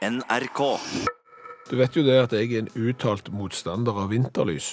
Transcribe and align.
NRK. 0.00 0.60
Du 1.68 1.76
vet 1.76 1.96
jo 1.96 2.02
det 2.06 2.14
at 2.16 2.32
jeg 2.32 2.54
er 2.54 2.62
en 2.62 2.70
uttalt 2.88 3.28
motstander 3.36 3.98
av 4.00 4.08
vinterlys. 4.14 4.72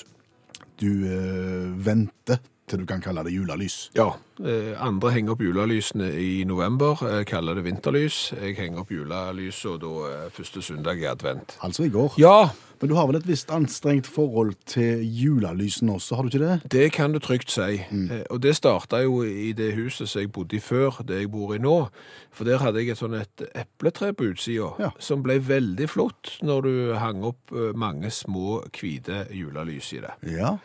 Du 0.80 0.88
øh, 0.88 1.74
venter 1.86 2.40
til 2.68 2.82
du 2.82 2.86
kan 2.90 3.00
kalle 3.04 3.24
det 3.24 3.32
julelys. 3.32 3.76
Ja, 3.96 4.10
eh, 4.44 4.74
andre 4.84 5.14
henger 5.16 5.38
opp 5.38 5.42
julelysene 5.46 6.10
i 6.20 6.44
november, 6.48 7.00
jeg 7.08 7.28
kaller 7.30 7.56
det 7.56 7.64
vinterlys. 7.64 8.34
Jeg 8.36 8.58
henger 8.60 8.82
opp 8.84 8.92
julelysene 8.92 9.80
da 9.80 9.92
eh, 10.10 10.30
første 10.36 10.60
søndag 10.66 11.00
i 11.00 11.08
advent. 11.08 11.56
Altså 11.64 11.86
i 11.88 11.90
går. 11.94 12.18
Ja, 12.20 12.50
Men 12.80 12.90
du 12.92 12.96
har 12.96 13.08
vel 13.10 13.16
et 13.18 13.26
visst 13.26 13.50
anstrengt 13.50 14.06
forhold 14.06 14.52
til 14.70 15.00
julelysene 15.02 15.96
også, 15.96 16.14
har 16.16 16.24
du 16.24 16.28
ikke 16.30 16.44
det? 16.44 16.70
det 16.70 16.92
kan 16.94 17.12
du 17.16 17.18
trygt 17.20 17.50
si. 17.50 17.80
Eh, 17.90 18.22
Og 18.30 18.42
det 18.44 18.54
starta 18.56 19.00
jo 19.02 19.24
i 19.24 19.52
det 19.58 19.72
huset 19.74 20.10
som 20.10 20.22
jeg 20.22 20.32
bodde 20.32 20.58
i 20.58 20.60
før, 20.60 21.00
det 21.08 21.22
jeg 21.24 21.32
bor 21.32 21.56
i 21.56 21.58
nå. 21.64 21.88
For 22.32 22.44
der 22.46 22.60
hadde 22.62 22.84
jeg 22.84 22.92
et 22.94 23.00
sånn 23.00 23.16
et 23.18 23.48
epletre 23.56 24.12
på 24.14 24.28
utsida, 24.34 24.74
Ja. 24.78 24.92
som 25.00 25.24
ble 25.24 25.40
veldig 25.40 25.88
flott 25.90 26.38
når 26.44 26.62
du 26.68 26.94
hang 27.00 27.24
opp 27.24 27.50
eh, 27.56 27.72
mange 27.74 28.12
små, 28.12 28.62
hvite 28.76 29.26
julelys 29.32 29.94
i 29.94 30.04
det. 30.04 30.14
Ja. 30.38 30.58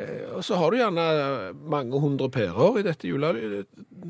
Eh, 0.00 0.26
Og 0.36 0.44
så 0.46 0.56
har 0.56 0.72
du 0.72 0.78
gjerne 0.80 1.06
mange 1.68 2.00
hundre 2.00 2.30
pærer 2.32 2.78
i 2.80 2.84
dette, 2.86 3.10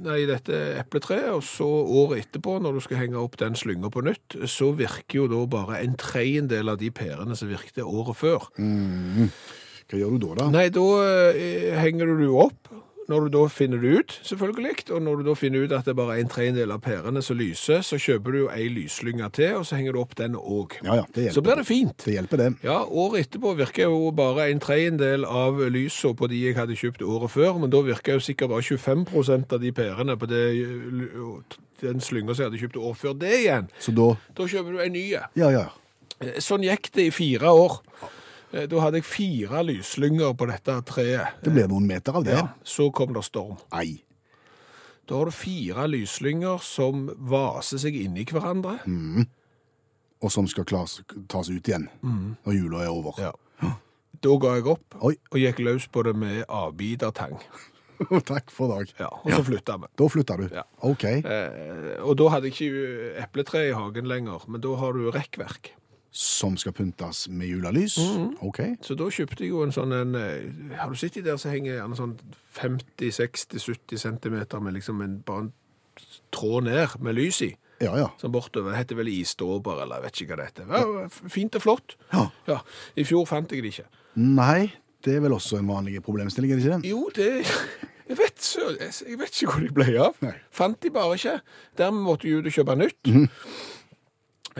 nei, 0.05 0.21
dette 0.29 0.59
epletreet, 0.81 1.31
og 1.35 1.43
så 1.47 1.67
året 1.67 2.27
etterpå, 2.27 2.59
når 2.63 2.77
du 2.79 2.83
skal 2.85 3.01
henge 3.03 3.19
opp 3.21 3.39
den 3.41 3.57
slynga 3.59 3.91
på 3.91 4.05
nytt, 4.07 4.37
så 4.51 4.71
virker 4.79 5.23
jo 5.25 5.29
da 5.33 5.41
bare 5.51 5.81
en 5.83 5.97
tredjedel 6.01 6.71
av 6.71 6.79
de 6.83 6.93
pærene 6.95 7.35
som 7.39 7.51
virkte 7.51 7.83
året 7.87 8.17
før. 8.21 8.47
Hva 9.91 9.99
gjør 9.99 10.15
du 10.15 10.29
da, 10.29 10.35
da? 10.39 10.49
Nei, 10.55 10.69
da 10.71 10.87
eh, 11.35 11.75
henger 11.83 12.13
du 12.13 12.21
det 12.23 12.31
opp, 12.47 12.70
når 13.11 13.27
du 13.27 13.33
da 13.35 13.43
finner 13.51 13.81
det 13.83 13.91
ut, 13.99 14.15
selvfølgelig, 14.29 14.75
og 14.95 15.03
når 15.03 15.21
du 15.21 15.25
da 15.31 15.35
finner 15.39 15.65
ut 15.67 15.73
at 15.75 15.85
det 15.89 15.93
er 15.93 15.99
bare 15.99 16.17
er 16.17 16.23
en 16.25 16.31
tredjedel 16.31 16.71
av 16.75 16.81
pærene 16.85 17.23
som 17.27 17.39
lyser, 17.41 17.83
så 17.87 17.99
kjøper 18.01 18.33
du 18.33 18.39
jo 18.45 18.49
ei 18.55 18.69
lyslynge 18.71 19.27
til, 19.37 19.57
og 19.59 19.67
så 19.69 19.77
henger 19.81 19.97
du 19.97 20.01
opp 20.05 20.15
den 20.19 20.37
òg. 20.39 20.79
Ja, 20.87 21.01
ja. 21.19 21.33
Så 21.35 21.43
blir 21.45 21.59
det 21.59 21.67
fint. 21.69 21.97
Det 22.07 22.15
hjelper, 22.15 22.45
det. 22.45 22.49
Ja, 22.67 22.79
året 22.87 23.27
etterpå 23.27 23.57
virker 23.59 23.91
jo 23.91 24.13
bare 24.17 24.47
en 24.53 24.63
tredjedel 24.63 25.27
av 25.27 25.59
lysene 25.75 26.15
på 26.17 26.31
de 26.31 26.41
jeg 26.47 26.57
hadde 26.57 26.79
kjøpt 26.79 27.03
året 27.03 27.35
før, 27.35 27.59
men 27.61 27.75
da 27.75 27.83
virker 27.85 28.17
jo 28.17 28.25
sikkert 28.25 28.55
bare 28.55 28.65
25% 28.65 29.53
av 29.59 29.61
de 29.67 29.73
pærene 29.77 30.17
på 30.21 30.31
det, 30.31 30.45
den 31.81 32.01
slynga 32.05 32.35
som 32.35 32.45
jeg 32.45 32.51
hadde 32.51 32.63
kjøpt 32.63 32.81
året 32.81 33.01
før 33.01 33.19
det 33.21 33.35
igjen. 33.43 33.69
Så 33.83 33.93
da 33.97 34.13
Da 34.37 34.47
kjøper 34.47 34.77
du 34.77 34.81
en 34.85 34.93
ny. 34.95 35.05
Ja, 35.13 35.51
ja. 35.51 35.67
Eh, 36.21 36.39
Sånn 36.45 36.63
gikk 36.67 36.91
det 36.95 37.07
i 37.09 37.13
fire 37.15 37.51
år. 37.57 37.81
Eh, 38.53 38.67
Da 38.67 38.81
hadde 38.83 38.99
jeg 39.01 39.05
fire 39.07 39.63
lyslynger 39.67 40.35
på 40.35 40.47
dette 40.51 40.77
treet. 40.89 41.41
Det 41.45 41.53
ble 41.55 41.67
noen 41.71 41.87
meter 41.87 42.17
av 42.19 42.25
det. 42.27 42.35
Ja, 42.39 42.49
så 42.65 42.91
kom 42.93 43.13
det 43.15 43.23
storm. 43.25 43.57
Nei. 43.73 44.03
Da 45.09 45.19
har 45.19 45.25
du 45.31 45.35
fire 45.35 45.87
lyslynger 45.91 46.61
som 46.63 47.09
vaser 47.19 47.79
seg 47.83 47.97
inni 47.99 48.25
hverandre. 48.25 48.77
Og 50.21 50.31
som 50.31 50.47
skal 50.51 50.67
klas, 50.69 51.01
tas 51.33 51.49
ut 51.51 51.67
igjen 51.67 51.89
når 52.45 52.55
jula 52.59 52.85
er 52.85 52.93
over. 52.93 53.17
Ja. 53.19 53.33
Da 54.21 54.35
ga 54.37 54.55
jeg 54.59 54.67
opp 54.69 54.95
Oi. 55.01 55.15
og 55.33 55.39
gikk 55.41 55.63
løs 55.65 55.87
på 55.89 56.03
det 56.05 56.13
med 56.19 56.43
avbitertang. 56.47 57.39
Takk 58.31 58.51
for 58.53 58.69
dag. 58.73 58.91
Ja, 59.01 59.09
og 59.09 59.33
så 59.33 59.43
flytta 59.47 59.79
vi. 59.81 59.89
Da 59.97 60.09
flytta 60.13 60.37
du. 60.41 60.45
Ja. 60.53 60.63
OK. 60.89 61.05
Eh, 61.05 61.97
og 62.05 62.15
da 62.21 62.29
hadde 62.35 62.51
jeg 62.51 62.57
ikke 62.59 63.15
epletre 63.25 63.63
i 63.71 63.73
hagen 63.77 64.09
lenger, 64.11 64.45
men 64.49 64.61
da 64.65 64.75
har 64.81 64.93
du 64.97 65.09
rekkverk. 65.15 65.73
Som 66.11 66.57
skal 66.59 66.75
pyntes 66.75 67.29
med 67.31 67.47
julelys. 67.47 67.95
OK. 68.43 68.59
Så 68.83 68.97
da 68.99 69.07
kjøpte 69.15 69.45
jeg 69.45 69.53
jo 69.53 69.63
en 69.63 69.71
sånn 69.75 69.93
en 69.95 70.17
eh, 70.19 70.75
Har 70.81 70.91
du 70.91 70.99
sett 70.99 71.15
de 71.15 71.23
der 71.23 71.39
som 71.39 71.53
henger 71.55 71.77
gjerne 71.77 71.99
sånn 71.99 72.17
50-60-70 72.59 74.01
centimeter 74.03 74.63
med 74.65 74.75
liksom 74.75 75.01
en, 75.05 75.21
bare 75.27 75.47
en 75.47 75.53
tråd 76.35 76.67
ned 76.67 76.97
med 77.05 77.15
lys 77.19 77.43
i? 77.47 77.53
Ja, 77.81 77.95
ja. 77.97 78.09
Som 78.21 78.35
bortover. 78.35 78.75
Det 78.75 78.83
heter 78.83 78.99
vel 78.99 79.09
isdåper, 79.09 79.85
eller 79.85 80.01
jeg 80.01 80.05
vet 80.09 80.21
ikke 80.21 80.35
hva 80.35 80.41
det 80.43 80.49
heter. 80.51 80.75
Ja, 80.75 81.29
fint 81.33 81.57
og 81.57 81.65
flott. 81.65 81.97
Ja. 82.13 82.59
I 82.99 83.07
fjor 83.09 83.25
fant 83.31 83.55
jeg 83.55 83.65
det 83.65 83.73
ikke. 83.73 83.87
Nei, 84.21 84.73
det 85.07 85.15
er 85.17 85.23
vel 85.25 85.33
også 85.39 85.61
en 85.63 85.71
vanlig 85.71 86.03
problemstilling, 86.05 86.53
er 86.53 86.61
det 86.61 86.67
ikke 86.67 86.81
det? 86.83 86.91
Jo, 86.91 87.07
det 87.15 87.31
Jeg 88.11 88.19
vet, 88.19 88.47
jeg 89.07 89.19
vet 89.21 89.37
ikke 89.39 89.53
hvor 89.53 89.63
de 89.63 89.69
ble 89.71 89.93
av. 90.03 90.17
Nei. 90.27 90.33
Fant 90.51 90.75
de 90.83 90.91
bare 90.91 91.15
ikke. 91.15 91.37
Dermed 91.79 92.03
måtte 92.03 92.27
jeg 92.27 92.41
ut 92.41 92.49
og 92.51 92.57
kjøpe 92.57 92.75
nytt. 92.81 93.11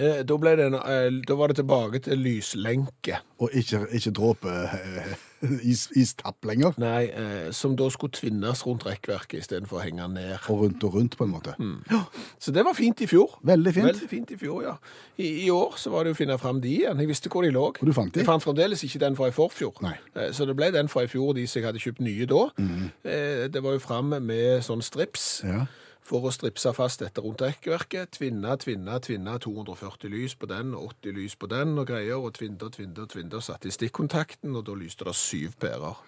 Eh, 0.01 0.23
Da, 0.25 0.37
ble 0.41 0.55
det 0.57 0.67
en, 0.71 0.75
eh, 0.81 1.11
da 1.29 1.35
var 1.37 1.49
det 1.53 1.57
tilbake 1.61 2.01
til 2.07 2.19
lyslenke. 2.25 3.19
Og 3.41 3.51
ikke, 3.53 3.83
ikke 3.97 4.11
dråpe 4.17 4.49
eh, 4.49 5.13
is, 5.65 5.87
istapp 5.97 6.45
lenger. 6.49 6.73
Nei, 6.81 7.05
eh, 7.13 7.51
som 7.57 7.75
da 7.77 7.89
skulle 7.93 8.13
tvinnes 8.17 8.63
rundt 8.67 8.85
rekkverket 8.89 9.41
istedenfor 9.43 9.81
å 9.81 9.85
henge 9.85 10.07
ned. 10.13 10.39
Og 10.53 10.63
rundt 10.65 10.85
og 10.85 10.95
rundt, 10.95 11.17
på 11.21 11.25
en 11.25 11.33
måte. 11.35 11.55
Så 12.41 12.53
det 12.53 12.65
var 12.65 12.77
fint 12.77 13.01
i 13.05 13.09
fjor. 13.11 13.39
Veldig 13.45 13.75
fint. 13.77 13.87
Veldig 13.91 14.09
fint 14.09 14.31
i 14.31 14.39
fjor, 14.41 14.63
ja. 14.65 14.75
I, 15.19 15.31
I 15.47 15.51
år 15.53 15.77
så 15.81 15.93
var 15.93 16.05
det 16.09 16.15
å 16.15 16.19
finne 16.21 16.39
fram 16.41 16.61
de 16.65 16.73
igjen. 16.81 16.99
Jeg 17.05 17.09
visste 17.13 17.29
hvor 17.33 17.45
de 17.45 17.51
lå. 17.53 17.67
Og 17.73 17.85
du 17.87 17.93
fant 17.97 18.13
de? 18.15 18.21
Jeg 18.23 18.29
fant 18.29 18.45
fremdeles 18.45 18.85
ikke 18.87 19.01
den 19.05 19.17
fra 19.21 19.29
i 19.29 19.37
forfjor. 19.37 19.81
Nei. 19.85 19.97
Eh, 20.17 20.31
Så 20.33 20.47
det 20.49 20.57
ble 20.57 20.71
den 20.73 20.89
fra 20.89 21.05
i 21.05 21.11
fjor, 21.13 21.35
de 21.37 21.47
som 21.47 21.61
jeg 21.61 21.69
hadde 21.69 21.81
kjøpt 21.85 22.01
nye 22.01 22.27
da. 22.31 22.47
Mhm. 22.59 22.91
Eh, 23.05 23.49
Det 23.51 23.63
var 23.63 23.73
jo 23.77 23.79
fram 23.85 24.11
med 24.23 24.63
sånn 24.65 24.81
strips. 24.83 25.43
Ja. 25.45 25.67
For 26.07 26.27
å 26.27 26.33
stripse 26.35 26.73
fast 26.75 27.05
dette 27.05 27.23
rundt 27.23 27.43
rekkverket. 27.45 28.17
Tvinne, 28.17 28.57
tvinne, 28.59 28.99
tvinne. 29.05 29.37
240 29.39 30.11
lys 30.11 30.35
på 30.35 30.49
den, 30.51 30.75
og 30.75 30.97
80 31.01 31.17
lys 31.19 31.37
på 31.37 31.51
den 31.51 31.77
og 31.79 31.87
greier. 31.93 32.19
Og 32.19 32.35
tvinde 32.35 32.67
og 32.67 32.75
tvinde 32.77 33.07
og 33.07 33.13
tvinde. 33.15 33.37
Og 33.37 33.47
satte 33.47 33.71
i 33.71 33.75
stikkontakten, 33.75 34.57
og 34.57 34.67
da 34.67 34.77
lyste 34.79 35.07
det 35.07 35.17
syv 35.19 35.57
pærer. 35.61 36.05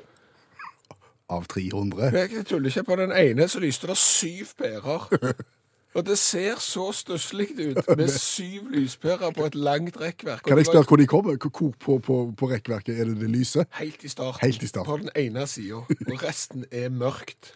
Av 1.33 1.49
300. 1.49 2.13
Jeg 2.19 2.47
tuller 2.47 2.73
ikke 2.73 2.89
på 2.91 2.97
den 3.01 3.13
ene, 3.17 3.49
så 3.49 3.61
lyste 3.63 3.89
det 3.89 3.97
syv 4.01 4.57
pærer. 4.59 5.09
Og 5.95 6.07
det 6.07 6.15
ser 6.19 6.57
så 6.65 6.87
stusslig 6.97 7.51
ut 7.59 7.89
med 7.99 8.09
syv 8.09 8.71
lyspærer 8.73 9.31
på 9.37 9.45
et 9.45 9.55
langt 9.55 9.99
rekkverk. 10.01 10.43
Kan 10.47 10.57
jeg 10.61 10.67
spørre 10.71 10.89
hvor 10.89 10.97
de 11.01 11.07
kommer? 11.11 11.37
Hvor 11.37 11.73
på, 11.79 11.99
på, 11.99 12.17
på 12.39 12.49
rekkverket 12.51 12.97
er 13.01 13.11
det 13.11 13.19
det 13.21 13.29
lyset? 13.31 13.67
Helt 13.77 14.05
i 14.05 14.09
starten. 14.09 14.41
Helt 14.47 14.63
i 14.63 14.71
starten. 14.71 14.89
På 14.89 14.97
den 15.03 15.11
ene 15.17 15.47
sida. 15.47 15.83
Og 15.85 16.23
resten 16.25 16.65
er 16.73 16.89
mørkt. 16.89 17.53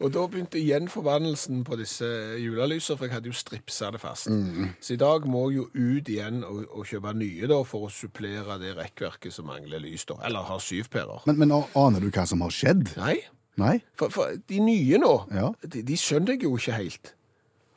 Og 0.00 0.10
da 0.14 0.26
begynte 0.26 0.58
igjen 0.58 0.88
forbannelsen 0.92 1.62
på 1.64 1.78
disse 1.78 2.08
julelysene, 2.42 2.98
for 2.98 3.06
jeg 3.06 3.14
hadde 3.14 3.30
jo 3.30 3.36
stripsa 3.38 3.92
det 3.94 4.02
fast. 4.02 4.28
Mm. 4.34 4.72
Så 4.82 4.96
i 4.96 5.00
dag 5.00 5.24
må 5.30 5.46
jeg 5.50 5.62
jo 5.62 5.68
ut 5.74 6.10
igjen 6.12 6.42
og, 6.44 6.64
og 6.70 6.86
kjøpe 6.90 7.14
nye 7.16 7.46
da, 7.50 7.62
for 7.66 7.86
å 7.86 7.92
supplere 7.92 8.58
det 8.62 8.74
rekkverket 8.76 9.32
som 9.34 9.46
mangler 9.48 9.80
lys. 9.86 10.04
da. 10.10 10.18
Eller 10.26 10.44
har 10.50 10.60
syv 10.62 10.90
pærer. 10.92 11.22
Men, 11.30 11.38
men 11.40 11.54
aner 11.54 12.02
du 12.02 12.10
hva 12.10 12.26
som 12.28 12.42
har 12.44 12.52
skjedd? 12.54 12.92
Nei. 12.98 13.20
Nei? 13.56 13.78
For, 13.96 14.12
for 14.12 14.34
de 14.50 14.58
nye 14.60 14.98
nå, 15.00 15.12
Ja. 15.32 15.46
de, 15.64 15.80
de 15.86 15.96
skjønner 15.96 16.34
jeg 16.36 16.44
jo 16.44 16.56
ikke 16.58 16.76
helt. 16.76 17.14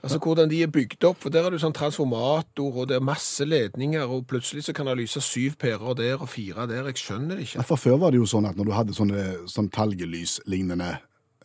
Altså 0.03 0.17
Hvordan 0.23 0.49
de 0.49 0.61
er 0.63 0.67
bygd 0.71 1.03
opp. 1.03 1.17
For 1.19 1.29
Der 1.29 1.43
er 1.43 1.49
det 1.51 1.59
sånn 1.59 1.73
transformator, 1.75 2.71
og 2.81 2.87
det 2.87 2.95
er 2.95 3.03
masse 3.03 3.43
ledninger, 3.45 4.05
og 4.07 4.27
plutselig 4.31 4.63
så 4.63 4.73
kan 4.73 4.87
det 4.87 4.97
lyse 5.01 5.19
syv 5.21 5.57
pærer 5.59 5.95
der 5.99 6.21
og 6.23 6.29
fire 6.31 6.67
der. 6.71 6.85
Jeg 6.87 6.95
skjønner 7.01 7.35
det 7.35 7.47
ikke. 7.49 7.63
For 7.67 7.75
før 7.75 7.97
var 7.99 8.11
det 8.15 8.21
jo 8.21 8.25
sånn 8.31 8.47
at 8.47 8.55
når 8.55 8.65
du 8.65 8.71
hadde 8.71 8.95
sånne 8.95 9.25
sånn 9.51 9.67
talgelys-lignende 9.75 10.99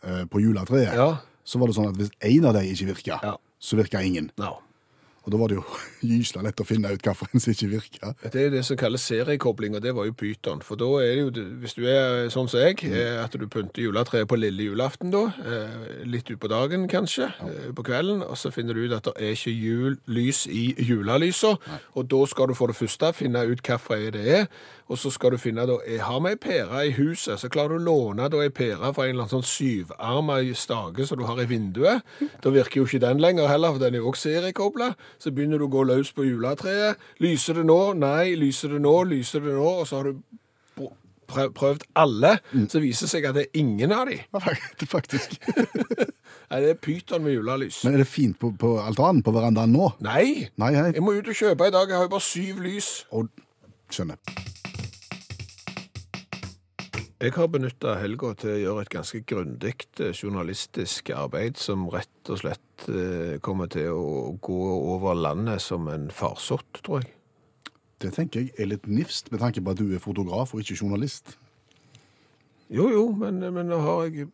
eh, 0.05 0.25
på 0.31 0.39
juletreet, 0.45 0.95
Ja. 0.95 1.17
så 1.45 1.59
var 1.59 1.67
det 1.67 1.77
sånn 1.77 1.89
at 1.89 1.97
hvis 1.99 2.11
en 2.21 2.45
av 2.45 2.55
dem 2.55 2.63
ikke 2.71 2.87
virka, 2.95 3.19
Ja. 3.23 3.37
så 3.61 3.77
virka 3.77 4.03
ingen. 4.05 4.31
Ja. 4.39 4.53
Og 5.25 5.33
da 5.33 5.41
var 5.41 5.51
det 5.51 5.57
jo 5.59 5.65
gysla 6.13 6.43
lett 6.45 6.61
å 6.61 6.67
finne 6.69 6.93
ut 6.93 7.05
hvilken 7.05 7.43
som 7.43 7.55
ikke 7.55 7.71
virka. 7.73 8.13
Det 8.23 8.47
er 8.47 8.53
det 8.53 8.65
som 8.67 8.79
kalles 8.81 9.07
seriekobling, 9.09 9.77
og 9.77 9.85
det 9.85 9.95
var 9.97 10.09
jo 10.09 10.17
Python. 10.17 10.63
For 10.65 10.81
da 10.81 10.89
er 11.01 11.15
det 11.15 11.23
jo, 11.23 11.47
hvis 11.63 11.77
du 11.79 11.85
er 11.89 12.29
sånn 12.33 12.51
som 12.51 12.61
jeg, 12.61 12.83
eh, 12.91 13.17
at 13.23 13.35
du 13.39 13.47
pynter 13.51 13.87
juletreet 13.87 14.29
på 14.31 14.39
lille 14.39 14.69
julaften 14.69 15.13
da, 15.15 15.27
eh, 15.45 16.05
litt 16.09 16.31
ut 16.31 16.41
på 16.41 16.51
dagen 16.53 16.87
kanskje, 16.91 17.31
ja. 17.33 17.73
på 17.75 17.87
kvelden, 17.87 18.23
og 18.27 18.37
så 18.41 18.53
finner 18.55 18.77
du 18.77 18.85
ut 18.85 18.97
at 18.97 19.09
det 19.09 19.17
er 19.19 19.37
ikke 19.37 19.55
jul, 19.55 19.99
lys 20.13 20.45
i 20.51 20.67
julelysa, 20.79 21.55
og 21.95 22.09
da 22.13 22.25
skal 22.31 22.51
du 22.51 22.57
for 22.59 22.73
det 22.73 22.79
første 22.79 23.13
finne 23.17 23.45
ut 23.49 23.65
hvilke 23.65 24.11
det 24.15 24.25
er, 24.29 24.49
og 24.89 24.99
så 25.01 25.11
skal 25.11 25.33
du 25.33 25.39
finne 25.41 25.65
da, 25.69 25.79
jeg 25.89 26.03
har 26.05 26.21
vi 26.21 26.35
ei 26.35 26.41
pære 26.41 26.83
i 26.89 26.93
huset, 26.99 27.41
så 27.41 27.49
klarer 27.49 27.79
du 27.79 27.81
å 27.81 27.87
låne 27.87 28.29
da 28.29 28.43
ei 28.45 28.53
pære 28.53 28.93
fra 28.93 29.07
en 29.07 29.15
eller 29.15 29.25
annen 29.25 29.33
sånn 29.33 29.47
syvarma 29.49 30.37
stake 30.55 31.07
som 31.09 31.21
du 31.21 31.25
har 31.25 31.41
i 31.41 31.49
vinduet. 31.49 32.05
Da 32.45 32.53
virker 32.53 32.83
jo 32.83 32.89
ikke 32.89 33.01
den 33.07 33.23
lenger 33.23 33.49
heller, 33.49 33.73
for 33.73 33.81
den 33.81 33.97
er 33.97 34.05
jo 34.05 34.13
også 34.13 34.29
seriekoblet. 34.29 35.01
Så 35.19 35.33
begynner 35.33 35.59
du 35.63 35.69
å 35.69 35.73
gå 35.73 35.87
løs 35.89 36.13
på 36.13 36.27
juletreet. 36.29 37.01
Lyser 37.25 37.61
det 37.61 37.67
nå? 37.71 37.81
Nei. 37.97 38.35
Lyser 38.37 38.77
det 38.77 38.83
nå? 38.85 38.97
Lyser 39.09 39.45
det 39.45 39.57
nå? 39.57 39.71
Og 39.81 39.89
så 39.89 40.03
har 40.03 40.13
du 40.13 40.21
prøvd 41.35 41.87
alle, 41.97 42.35
så 42.69 42.81
viser 42.83 43.07
det 43.07 43.11
seg 43.11 43.27
at 43.29 43.39
det 43.39 43.47
er 43.47 43.61
ingen 43.63 43.95
av 43.97 44.11
de. 44.11 44.19
Faktisk. 44.95 45.39
Nei, 46.51 46.61
det 46.61 46.75
er 46.75 46.79
pyton 46.79 47.25
med 47.25 47.35
julelys. 47.35 47.81
Men 47.87 47.97
er 47.97 48.05
det 48.05 48.11
fint 48.11 48.39
på, 48.39 48.53
på 48.61 48.77
altanen 48.83 49.25
på 49.25 49.33
verandaen 49.35 49.73
nå? 49.75 49.95
Nei! 50.05 50.51
Nei, 50.61 50.71
nei. 50.77 50.91
Jeg 50.93 51.05
må 51.05 51.17
ut 51.17 51.33
og 51.33 51.41
kjøpe 51.41 51.71
i 51.71 51.75
dag. 51.75 51.89
Jeg 51.89 51.99
har 51.99 52.07
jo 52.07 52.13
bare 52.13 52.29
syv 52.29 52.61
lys. 52.69 52.91
Og, 53.17 53.33
skjønner. 53.91 54.21
Jeg 57.25 57.33
har 57.39 57.47
benytta 57.49 57.95
helga 57.97 58.35
til 58.37 58.51
å 58.53 58.57
gjøre 58.61 58.83
et 58.85 58.91
ganske 58.93 59.19
grundig 59.25 59.71
eh, 60.03 60.11
journalistisk 60.13 61.09
arbeid 61.17 61.57
som 61.57 61.87
rett 61.89 62.29
og 62.29 62.43
slett 62.43 62.85
eh, 62.93 63.39
kommer 63.41 63.71
til 63.73 63.97
å 63.97 64.35
gå 64.45 64.59
over 64.93 65.17
landet 65.17 65.63
som 65.65 65.89
en 65.89 66.11
farsott, 66.13 66.83
tror 66.85 67.01
jeg. 67.01 67.15
Det 68.05 68.11
tenker 68.13 68.45
jeg 68.45 68.53
er 68.61 68.69
litt 68.75 68.85
nifst, 68.85 69.33
med 69.33 69.41
tanke 69.41 69.65
på 69.65 69.73
at 69.73 69.81
du 69.81 69.95
er 69.97 70.05
fotograf 70.05 70.53
og 70.53 70.61
ikke 70.61 70.77
journalist. 70.83 71.39
Jo, 72.69 72.91
jo, 72.93 73.07
men, 73.17 73.41
men 73.41 73.73
nå 73.73 73.81
har 73.87 74.05
jeg 74.11 74.29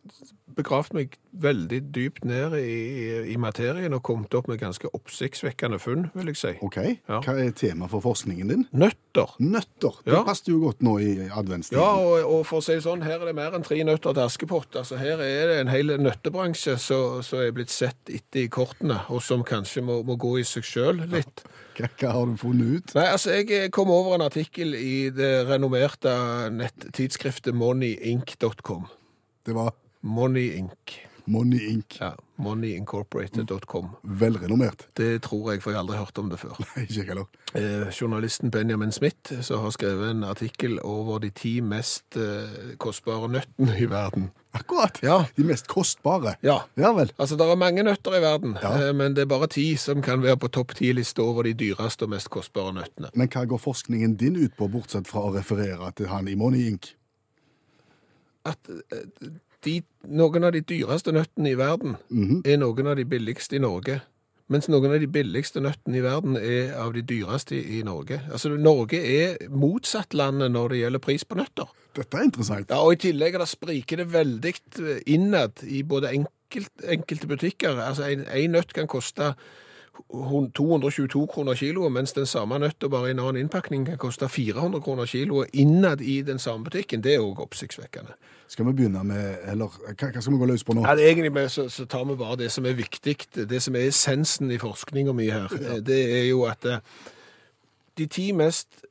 begravd 0.59 0.97
meg 0.97 1.15
veldig 1.33 1.77
dypt 1.95 2.25
ned 2.27 2.53
i, 2.59 3.31
i 3.31 3.37
materien 3.39 3.93
og 3.95 4.01
kommet 4.03 4.33
opp 4.35 4.49
med 4.51 4.59
ganske 4.59 4.89
oppsiktsvekkende 4.93 5.77
funn, 5.79 6.09
vil 6.13 6.27
jeg 6.31 6.35
si. 6.41 6.51
OK, 6.61 6.77
Ja. 7.07 7.21
hva 7.23 7.35
er 7.39 7.51
tema 7.55 7.87
for 7.87 8.01
forskningen 8.03 8.49
din? 8.51 8.65
Nøtter. 8.73 9.31
Nøtter. 9.39 9.95
Det 10.03 10.13
Ja. 10.13 10.23
passer 10.27 10.51
jo 10.51 10.59
godt 10.65 10.81
nå 10.83 10.97
i 10.99 11.29
adventstiden. 11.29 11.79
Ja, 11.79 11.95
og, 11.95 12.25
og 12.27 12.45
for 12.49 12.59
å 12.59 12.63
si 12.65 12.75
sånn, 12.83 13.03
her 13.03 13.21
er 13.21 13.25
det 13.31 13.35
mer 13.35 13.55
enn 13.55 13.63
tre 13.63 13.79
nøtter 13.83 14.13
til 14.13 14.23
Askepott. 14.25 14.75
Altså, 14.75 14.97
her 14.99 15.19
er 15.23 15.47
det 15.47 15.59
en 15.61 15.71
hel 15.71 15.95
nøttebransje 16.03 16.77
som 16.79 17.39
er 17.39 17.51
blitt 17.55 17.71
sett 17.71 18.11
etter 18.11 18.43
i 18.43 18.47
kortene, 18.51 18.99
og 19.09 19.21
som 19.23 19.43
kanskje 19.47 19.81
må, 19.87 20.01
må 20.03 20.17
gå 20.19 20.37
i 20.39 20.43
seg 20.43 20.63
sjøl 20.67 21.05
litt. 21.11 21.43
Hva, 21.81 21.87
hva 21.97 22.09
har 22.11 22.25
du 22.27 22.33
funnet 22.37 22.73
ut? 22.83 22.91
Nei, 22.97 23.05
altså, 23.07 23.31
jeg 23.39 23.71
kom 23.71 23.89
over 23.89 24.15
en 24.17 24.25
artikkel 24.25 24.75
i 24.75 25.09
det 25.15 25.47
renommerte 25.47 26.11
nettidsskriftet 26.51 27.55
moneyinc.com. 27.55 28.83
Det 29.47 29.55
var 29.55 29.71
Money 30.03 30.51
Inc. 30.59 30.97
Money 31.25 31.59
Inc. 31.69 31.97
Ja, 31.99 32.13
moneyincorporated.com. 32.41 33.89
Velrenommert. 34.01 34.87
Det 34.97 35.21
tror 35.21 35.51
jeg, 35.51 35.61
for 35.61 35.71
jeg 35.71 35.77
har 35.77 35.83
aldri 35.83 35.97
hørt 35.99 36.17
om 36.17 36.29
det 36.31 36.39
før. 36.41 36.57
Ikke 36.81 37.03
heller. 37.07 37.27
Eh, 37.55 37.89
journalisten 37.93 38.51
Benjamin 38.51 38.91
Smith 38.91 39.33
som 39.45 39.61
har 39.65 39.73
skrevet 39.75 40.09
en 40.11 40.23
artikkel 40.23 40.79
over 40.83 41.19
de 41.19 41.29
ti 41.35 41.59
mest 41.61 42.17
eh, 42.17 42.73
kostbare 42.81 43.29
nøttene 43.29 43.75
i 43.79 43.85
verden. 43.91 44.29
Akkurat. 44.57 44.97
Ja. 45.03 45.19
De 45.37 45.45
mest 45.47 45.67
kostbare. 45.71 46.33
Ja, 46.43 46.57
Ja 46.75 46.91
vel. 46.97 47.11
altså 47.17 47.37
det 47.39 47.45
er 47.47 47.55
mange 47.55 47.83
nøtter 47.87 48.17
i 48.17 48.21
verden, 48.23 48.57
Ja. 48.63 48.73
eh, 48.89 48.93
men 48.95 49.13
det 49.15 49.21
er 49.27 49.29
bare 49.31 49.47
ti 49.47 49.75
som 49.79 50.01
kan 50.01 50.21
være 50.23 50.37
på 50.41 50.49
topp 50.51 50.73
ti-lista 50.75 51.21
over 51.23 51.43
de 51.47 51.53
dyreste 51.53 52.03
og 52.03 52.09
mest 52.15 52.29
kostbare 52.33 52.73
nøttene. 52.73 53.11
Men 53.15 53.29
hva 53.29 53.45
går 53.45 53.61
forskningen 53.61 54.17
din 54.19 54.35
ut 54.35 54.57
på, 54.57 54.67
bortsett 54.67 55.07
fra 55.07 55.27
å 55.29 55.35
referere 55.37 55.91
til 55.95 56.07
han 56.11 56.27
i 56.27 56.35
Money 56.35 56.67
Inc? 56.71 56.91
At 58.45 58.57
eh, 58.91 59.05
de, 59.65 59.81
noen 60.09 60.47
av 60.47 60.55
de 60.55 60.61
dyreste 60.65 61.13
nøttene 61.13 61.51
i 61.53 61.57
verden 61.59 61.97
er 62.45 62.57
noen 62.61 62.87
av 62.91 62.97
de 62.99 63.05
billigste 63.05 63.57
i 63.57 63.61
Norge. 63.63 64.01
Mens 64.51 64.67
noen 64.67 64.91
av 64.91 64.99
de 64.99 65.07
billigste 65.07 65.61
nøttene 65.63 66.01
i 66.01 66.03
verden 66.03 66.35
er 66.35 66.73
av 66.75 66.91
de 66.95 67.03
dyreste 67.07 67.55
i, 67.55 67.77
i 67.79 67.83
Norge. 67.87 68.17
Altså, 68.33 68.51
Norge 68.59 68.99
er 68.99 69.37
motsattlandet 69.47 70.51
når 70.51 70.73
det 70.73 70.81
gjelder 70.81 71.03
pris 71.05 71.23
på 71.23 71.37
nøtter. 71.39 71.69
Dette 71.95 72.19
er 72.19 72.27
interessant. 72.27 72.71
Ja, 72.73 72.81
og 72.83 72.97
I 72.97 73.01
tillegg 73.05 73.37
da 73.39 73.47
spriker 73.47 74.01
det 74.01 74.09
veldig 74.11 74.53
innad 75.11 75.63
i 75.63 75.83
både 75.87 76.11
enkelt, 76.17 76.73
enkelte 76.83 77.31
butikker. 77.31 77.79
Altså, 77.79 78.09
En, 78.11 78.25
en 78.27 78.57
nøtt 78.57 78.75
kan 78.75 78.91
koste 78.91 79.31
222 80.11 81.27
kroner 81.27 81.53
kiloet, 81.53 81.91
mens 81.91 82.13
den 82.13 82.25
samme 82.25 82.59
nøtta 82.59 82.87
bare 82.91 83.09
i 83.09 83.11
en 83.15 83.19
annen 83.19 83.45
innpakning 83.45 83.85
kan 83.87 83.97
koste 83.99 84.29
400 84.29 84.81
kroner 84.81 85.05
kiloet 85.05 85.49
innad 85.53 86.01
i 86.01 86.21
den 86.21 86.39
samme 86.39 86.63
butikken. 86.63 87.03
Det 87.03 87.15
er 87.15 87.23
òg 87.23 87.39
oppsiktsvekkende. 87.43 88.15
Skal 88.51 88.67
vi 88.67 88.73
begynne 88.75 89.03
med 89.07 89.37
Eller 89.47 89.71
hva, 89.71 89.93
hva 89.95 90.21
skal 90.21 90.33
vi 90.33 90.39
gå 90.39 90.49
løs 90.49 90.63
på 90.67 90.75
nå? 90.75 90.83
Ja, 90.87 90.95
egentlig 90.95 91.49
så, 91.51 91.69
så 91.69 91.85
tar 91.85 92.05
vi 92.05 92.15
bare 92.19 92.39
det 92.43 92.51
som 92.51 92.65
er 92.65 92.75
viktig. 92.75 93.17
Det 93.35 93.61
som 93.63 93.75
er 93.75 93.87
essensen 93.87 94.51
i 94.51 94.59
forskninga 94.59 95.15
mi 95.15 95.29
her, 95.31 95.51
det 95.79 96.01
er 96.19 96.25
jo 96.29 96.43
at 96.49 96.65
eh, 96.65 96.83
de 97.97 98.07
ti 98.07 98.31
mest 98.31 98.83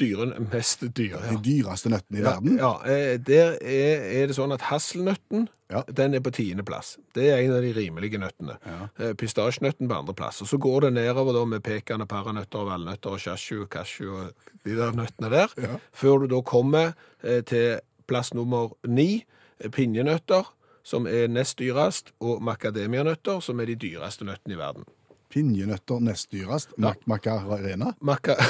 dyre 0.00 0.26
Mest 0.52 0.82
dyre, 0.96 1.20
ja. 1.24 1.32
De 1.34 1.38
dyreste 1.44 1.90
nøttene 1.92 2.18
i 2.18 2.22
Ja, 2.22 2.30
verden? 2.34 2.56
ja, 2.58 2.70
eh, 2.84 3.16
der 3.18 3.58
er, 3.60 4.04
er 4.22 4.26
det 4.30 4.36
sånn 4.36 4.52
at 4.54 4.60
hasselnøtten 4.70 5.48
Ja. 5.70 5.82
den 5.88 6.14
er 6.14 6.20
på 6.20 6.30
tiendeplass. 6.34 6.96
Det 7.14 7.28
er 7.30 7.38
en 7.42 7.52
av 7.56 7.62
de 7.62 7.72
rimelige 7.72 8.18
nøttene. 8.18 8.56
Ja. 8.66 8.88
Eh, 8.98 9.12
Pistasjenøtten 9.14 9.88
på 9.88 9.94
andreplass. 9.98 10.42
Og 10.42 10.48
så 10.48 10.58
går 10.60 10.80
det 10.86 10.92
nedover 10.94 11.32
da 11.32 11.44
med 11.44 11.62
pekende 11.62 12.06
paranøtter 12.06 12.58
og 12.62 12.68
valnøtter 12.72 13.10
og 13.16 13.18
sjasju 13.22 13.62
og 13.62 13.70
cashew 13.70 14.12
og 14.12 14.50
de 14.64 14.76
der 14.76 14.92
nøttene 14.92 15.30
der. 15.30 15.48
Ja. 15.58 15.78
Før 15.92 16.18
du 16.24 16.26
da 16.34 16.42
kommer 16.42 16.92
eh, 17.22 17.40
til 17.42 17.80
plass 18.06 18.34
nummer 18.34 18.70
ni, 18.86 19.24
pinjenøtter, 19.72 20.44
som 20.84 21.06
er 21.08 21.28
nest 21.32 21.56
dyrest, 21.58 22.10
og 22.20 22.42
macadamianøtter, 22.44 23.40
som 23.40 23.60
er 23.60 23.70
de 23.72 23.76
dyreste 23.80 24.26
nøttene 24.28 24.52
i 24.54 24.58
verden. 24.60 24.84
Pinjenøtter 25.32 26.00
nest 26.04 26.28
dyrest. 26.30 26.74
Ja. 26.76 26.90
Mac 26.90 27.06
Macarena. 27.06 27.94
Maca... 28.04 28.36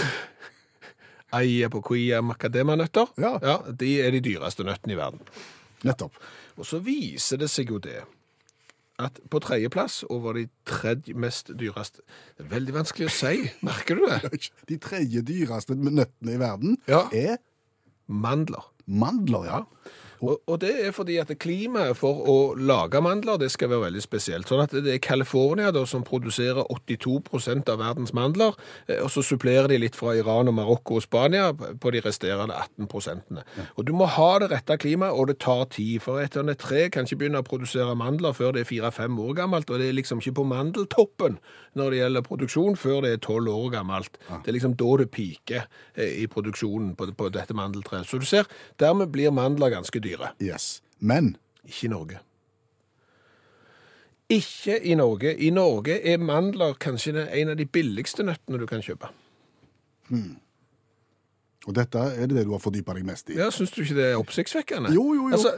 Ayapoquia 1.35 2.21
macadamianøtter, 2.23 3.11
Ja. 3.19 3.59
de 3.71 3.93
er 4.03 4.11
de 4.15 4.21
dyreste 4.25 4.65
nøttene 4.67 4.95
i 4.95 4.99
verden. 4.99 5.21
Nettopp. 5.85 6.15
Og 6.57 6.65
så 6.69 6.79
viser 6.81 7.37
det 7.43 7.51
seg 7.51 7.71
jo 7.75 7.79
det 7.83 8.03
at 9.03 9.17
på 9.29 9.41
tredjeplass 9.43 10.05
over 10.09 10.37
de 10.39 10.45
tredje 10.71 11.15
mest 11.19 11.49
dyreste 11.59 12.01
veldig 12.39 12.75
vanskelig 12.77 13.09
å 13.09 13.11
si, 13.11 13.51
merker 13.67 13.99
du 13.99 14.05
det? 14.07 14.51
De 14.71 14.77
tredje 14.79 15.23
dyreste 15.27 15.75
nøttene 15.75 16.37
i 16.37 16.39
verden 16.39 16.77
Ja. 16.87 17.09
er 17.13 17.37
Mandler. 18.07 18.63
mandler, 18.87 19.45
ja. 19.49 19.63
Og, 20.21 20.41
og 20.47 20.61
det 20.63 20.73
er 20.87 20.95
fordi 20.95 21.17
at 21.23 21.33
klimaet 21.41 21.99
for 21.99 22.25
å 22.31 22.37
lage 22.59 23.01
mandler 23.05 23.39
det 23.41 23.51
skal 23.53 23.71
være 23.73 23.89
veldig 23.89 24.05
spesielt. 24.05 24.49
Sånn 24.51 24.63
at 24.65 24.75
det 24.75 24.95
er 24.95 25.03
California 25.03 25.73
da, 25.75 25.85
som 25.89 26.05
produserer 26.07 26.65
82 26.71 27.71
av 27.73 27.81
verdens 27.81 28.15
mandler, 28.17 28.55
eh, 28.87 29.01
og 29.03 29.11
så 29.13 29.25
supplerer 29.25 29.69
de 29.73 29.81
litt 29.83 29.99
fra 29.99 30.15
Iran 30.19 30.51
og 30.51 30.57
Marokko 30.59 30.99
og 31.01 31.07
Spania 31.07 31.51
på 31.55 31.95
de 31.95 32.03
resterende 32.05 32.55
18 32.55 32.89
prosentene. 32.91 33.45
Og 33.77 33.87
du 33.89 33.95
må 33.97 34.09
ha 34.11 34.31
det 34.43 34.51
rette 34.53 34.79
klimaet, 34.81 35.15
og 35.15 35.29
det 35.31 35.39
tar 35.45 35.67
tid. 35.75 36.01
For 36.05 36.21
et 36.21 36.35
eller 36.35 36.49
annet 36.49 36.63
tre 36.63 36.87
kan 36.93 37.09
ikke 37.09 37.23
begynne 37.23 37.43
å 37.43 37.47
produsere 37.47 37.97
mandler 37.99 38.37
før 38.37 38.55
det 38.55 38.65
er 38.65 38.71
fire-fem 38.71 39.19
år 39.21 39.37
gammelt, 39.41 39.71
og 39.71 39.81
det 39.81 39.91
er 39.91 39.99
liksom 39.99 40.23
ikke 40.23 40.39
på 40.41 40.49
mandeltoppen 40.51 41.39
når 41.75 41.91
det 41.91 42.01
gjelder 42.01 42.27
produksjon, 42.29 42.77
før 42.79 43.01
det 43.05 43.13
er 43.15 43.23
tolv 43.25 43.51
år 43.51 43.71
gammelt. 43.75 44.19
Det 44.31 44.53
er 44.53 44.57
liksom 44.59 44.77
da 44.79 44.91
det 45.01 45.09
piker 45.15 45.65
eh, 45.95 46.21
i 46.23 46.27
produksjonen 46.31 46.95
på, 46.99 47.09
på 47.19 47.31
dette 47.35 47.57
mandeltreet. 47.57 48.07
Så 48.09 48.21
du 48.23 48.27
ser, 48.29 48.49
dermed 48.81 49.11
blir 49.15 49.35
mandler 49.35 49.73
ganske 49.75 50.03
dyre. 50.05 50.33
Yes. 50.43 50.83
Men 51.01 51.37
Ikke 51.65 51.87
i 51.87 51.91
Norge. 51.93 52.21
Ikke 54.29 54.79
i 54.85 54.95
Norge. 54.95 55.35
I 55.37 55.51
Norge 55.51 55.99
er 56.13 56.19
mandler 56.19 56.77
kanskje 56.81 57.27
en 57.27 57.53
av 57.53 57.57
de 57.61 57.67
billigste 57.67 58.25
nøttene 58.25 58.61
du 58.61 58.67
kan 58.69 58.83
kjøpe. 58.85 59.11
Og 61.67 61.75
dette 61.75 61.97
er 61.97 62.27
det 62.29 62.37
det 62.37 62.45
du 62.45 62.53
har 62.53 62.61
fordypa 62.61 62.95
deg 62.95 63.07
mest 63.09 63.31
i? 63.33 63.39
Ja, 63.39 63.49
Syns 63.55 63.71
du 63.73 63.83
ikke 63.83 63.97
det 63.97 64.11
er 64.13 64.21
oppsiktsvekkende? 64.21 64.93
Jo, 64.95 65.15
jo, 65.17 65.29
jo. 65.31 65.35
Altså, 65.37 65.55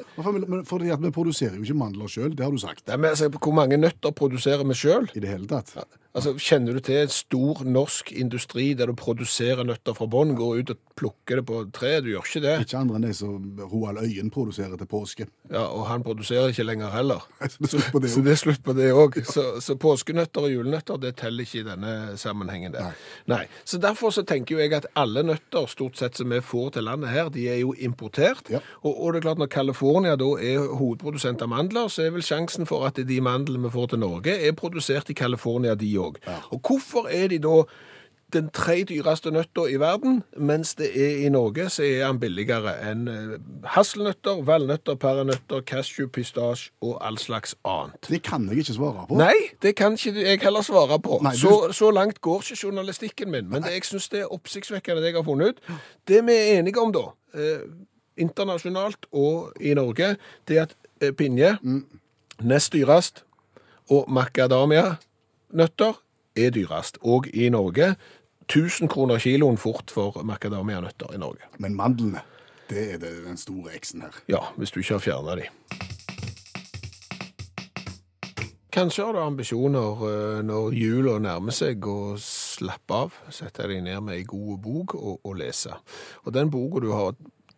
Men- 0.47 0.65
for 0.65 0.79
at 0.83 1.01
vi 1.03 1.11
produserer 1.11 1.57
jo 1.57 1.63
ikke 1.63 1.75
mandler 1.79 2.07
sjøl, 2.09 2.35
det 2.37 2.45
har 2.45 2.51
du 2.53 2.59
sagt. 2.59 2.87
nei, 2.87 2.97
men 2.97 3.11
altså, 3.11 3.29
hvor 3.29 3.53
mange 3.55 3.77
nøtter 3.77 4.13
produserer 4.15 4.65
vi 4.67 4.75
sjøl? 4.75 5.09
I 5.17 5.21
det 5.21 5.29
hele 5.29 5.47
tatt. 5.47 5.75
Altså, 6.17 6.33
kjenner 6.41 6.73
du 6.73 6.81
til 6.81 6.97
en 7.03 7.09
stor 7.13 7.59
norsk 7.69 8.11
industri 8.17 8.73
der 8.75 8.87
du 8.87 8.95
produserer 8.95 9.65
nøtter 9.69 9.93
fra 9.95 10.07
bånn, 10.09 10.35
går 10.35 10.61
ut 10.63 10.71
og 10.71 10.79
plukker 10.97 11.37
det 11.37 11.45
på 11.45 11.59
treet? 11.77 12.05
Du 12.05 12.09
gjør 12.09 12.25
ikke 12.25 12.41
det. 12.41 12.55
Ikke 12.65 12.79
andre 12.79 12.97
enn 12.97 13.03
de 13.05 13.13
som 13.13 13.59
Roald 13.69 13.99
Øyen 14.01 14.31
produserer 14.33 14.79
til 14.81 14.87
påske. 14.89 15.27
Ja, 15.51 15.67
Og 15.67 15.85
han 15.87 16.03
produserer 16.03 16.49
ikke 16.49 16.65
lenger 16.65 16.89
heller. 16.91 17.21
Så 17.45 17.59
det 17.61 17.69
er 17.69 17.75
slutt 17.77 17.93
på 17.93 18.01
det 18.01 18.11
Så 18.11 18.17
jo. 18.17 18.25
det 18.25 18.33
er 18.33 18.41
slutt 18.41 18.63
på 18.65 18.73
det 18.79 18.89
òg. 18.97 19.19
Så, 19.29 19.45
så 19.61 19.77
påskenøtter 19.77 20.41
og 20.49 20.51
julenøtter 20.55 20.97
det 21.03 21.17
teller 21.21 21.45
ikke 21.45 21.61
i 21.61 21.67
denne 21.69 22.17
sammenhengen. 22.17 22.73
der. 22.73 22.95
Nei. 23.29 23.37
Nei. 23.37 23.47
Så 23.67 23.77
Derfor 23.79 24.09
så 24.11 24.25
tenker 24.25 24.57
jo 24.57 24.63
jeg 24.65 24.73
at 24.73 24.87
alle 24.97 25.21
nøtter 25.23 25.69
stort 25.69 25.96
sett 25.99 26.21
som 26.21 26.31
vi 26.33 26.41
får 26.45 26.77
til 26.77 26.87
landet 26.89 27.13
her, 27.13 27.31
de 27.33 27.49
er 27.53 27.61
jo 27.63 27.75
importert. 27.79 28.51
Ja. 28.53 28.61
Og, 28.83 28.93
og 28.93 29.13
det 29.13 29.21
er 29.21 29.27
klart 29.29 29.43
når 29.43 29.53
California 29.53 30.17
da 30.21 30.31
er 30.37 30.71
hovedprodusent 30.79 31.43
av 31.45 31.53
mandler, 31.53 31.91
så 31.93 32.07
er 32.07 32.15
vel 32.17 32.25
sjansen 32.27 32.69
for 32.69 32.87
at 32.89 33.01
de 33.09 33.21
mandlene 33.25 33.69
vi 33.69 33.75
får 33.75 33.93
til 33.93 34.03
Norge, 34.05 34.37
er 34.37 34.57
produsert 34.57 35.11
i 35.13 35.19
California, 35.19 35.75
de 35.75 35.93
òg. 36.01 36.21
Og 36.55 36.61
hvorfor 36.63 37.11
er 37.13 37.31
de 37.33 37.41
da 37.43 37.63
den 38.37 38.51
tre 38.55 38.77
dyreste 38.89 39.31
nøtta 39.35 39.65
i 39.73 39.79
verden, 39.81 40.21
mens 40.37 40.75
det 40.79 40.91
er 40.95 41.23
i 41.25 41.31
Norge 41.33 41.67
så 41.73 41.83
er 41.87 42.05
den 42.07 42.21
billigere 42.23 42.75
enn 42.91 43.09
eh, 43.09 43.33
hasselnøtter, 43.75 44.43
valnøtter, 44.47 44.95
paranøtter, 45.01 45.65
cashew, 45.67 46.07
pistasje 46.13 46.71
og 46.85 46.99
all 47.01 47.17
slags 47.19 47.57
annet. 47.65 48.07
Det 48.13 48.21
kan 48.29 48.45
jeg 48.53 48.63
ikke 48.67 48.77
svare 48.79 49.07
på. 49.09 49.19
Nei, 49.19 49.35
det 49.65 49.75
kan 49.81 49.97
ikke 49.99 50.15
jeg 50.21 50.41
heller 50.45 50.63
svare 50.69 51.01
på. 51.03 51.19
Nei, 51.25 51.33
du- 51.35 51.43
så, 51.47 51.73
så 51.73 51.91
langt 51.97 52.21
går 52.21 52.45
ikke 52.45 52.61
journalistikken 52.67 53.31
min. 53.33 53.49
Men 53.51 53.63
det, 53.67 53.73
jeg 53.81 53.89
syns 53.91 54.09
det 54.13 54.21
er 54.27 54.33
oppsiktsvekkende 54.37 55.03
det 55.03 55.13
jeg 55.15 55.21
har 55.23 55.27
funnet 55.27 55.57
ut. 55.57 55.77
Det 56.09 56.23
vi 56.29 56.33
er 56.37 56.59
enige 56.61 56.81
om, 56.85 56.93
da, 56.95 57.07
eh, 57.35 57.65
internasjonalt 58.17 59.07
og 59.13 59.53
i 59.61 59.75
Norge, 59.77 60.15
det 60.49 60.57
er 60.59 60.63
at 60.69 60.77
eh, 61.01 61.13
pinje, 61.17 61.57
nest 62.43 62.73
dyrest, 62.77 63.23
og 63.91 64.09
macadamia-nøtter 64.11 65.95
er 66.37 66.51
dyrest. 66.53 66.99
Og 67.03 67.29
i 67.33 67.49
Norge 67.53 67.95
1000 68.47 68.89
kroner 68.89 69.19
kiloen 69.19 69.59
fort 69.59 69.91
for 69.91 70.23
macadamia-nøtter 70.25 71.15
i 71.15 71.19
Norge. 71.19 71.51
Men 71.59 71.75
mandlene, 71.75 72.23
det 72.71 72.95
er 72.95 72.99
det, 73.03 73.13
den 73.27 73.39
store 73.41 73.75
X-en 73.79 74.07
her. 74.07 74.23
Ja, 74.31 74.43
hvis 74.57 74.71
du 74.71 74.81
ikke 74.81 74.99
har 74.99 75.05
fjerna 75.05 75.37
de. 75.41 75.49
Kanskje 78.77 79.07
har 79.07 79.17
du 79.17 79.23
ambisjoner 79.23 80.03
eh, 80.05 80.41
når 80.45 80.75
jula 80.77 81.15
nærmer 81.25 81.55
seg 81.57 81.87
å 81.89 82.17
slappe 82.21 82.99
av, 83.07 83.15
sette 83.33 83.65
deg 83.71 83.81
ned 83.87 84.03
med 84.05 84.19
ei 84.19 84.27
god 84.29 84.59
bok 84.61 84.95
og, 84.99 85.23
og 85.25 85.39
lese. 85.41 85.73
Og 86.27 86.35
den 86.37 86.53
boka 86.53 86.83
du 86.85 86.91
har 86.93 87.17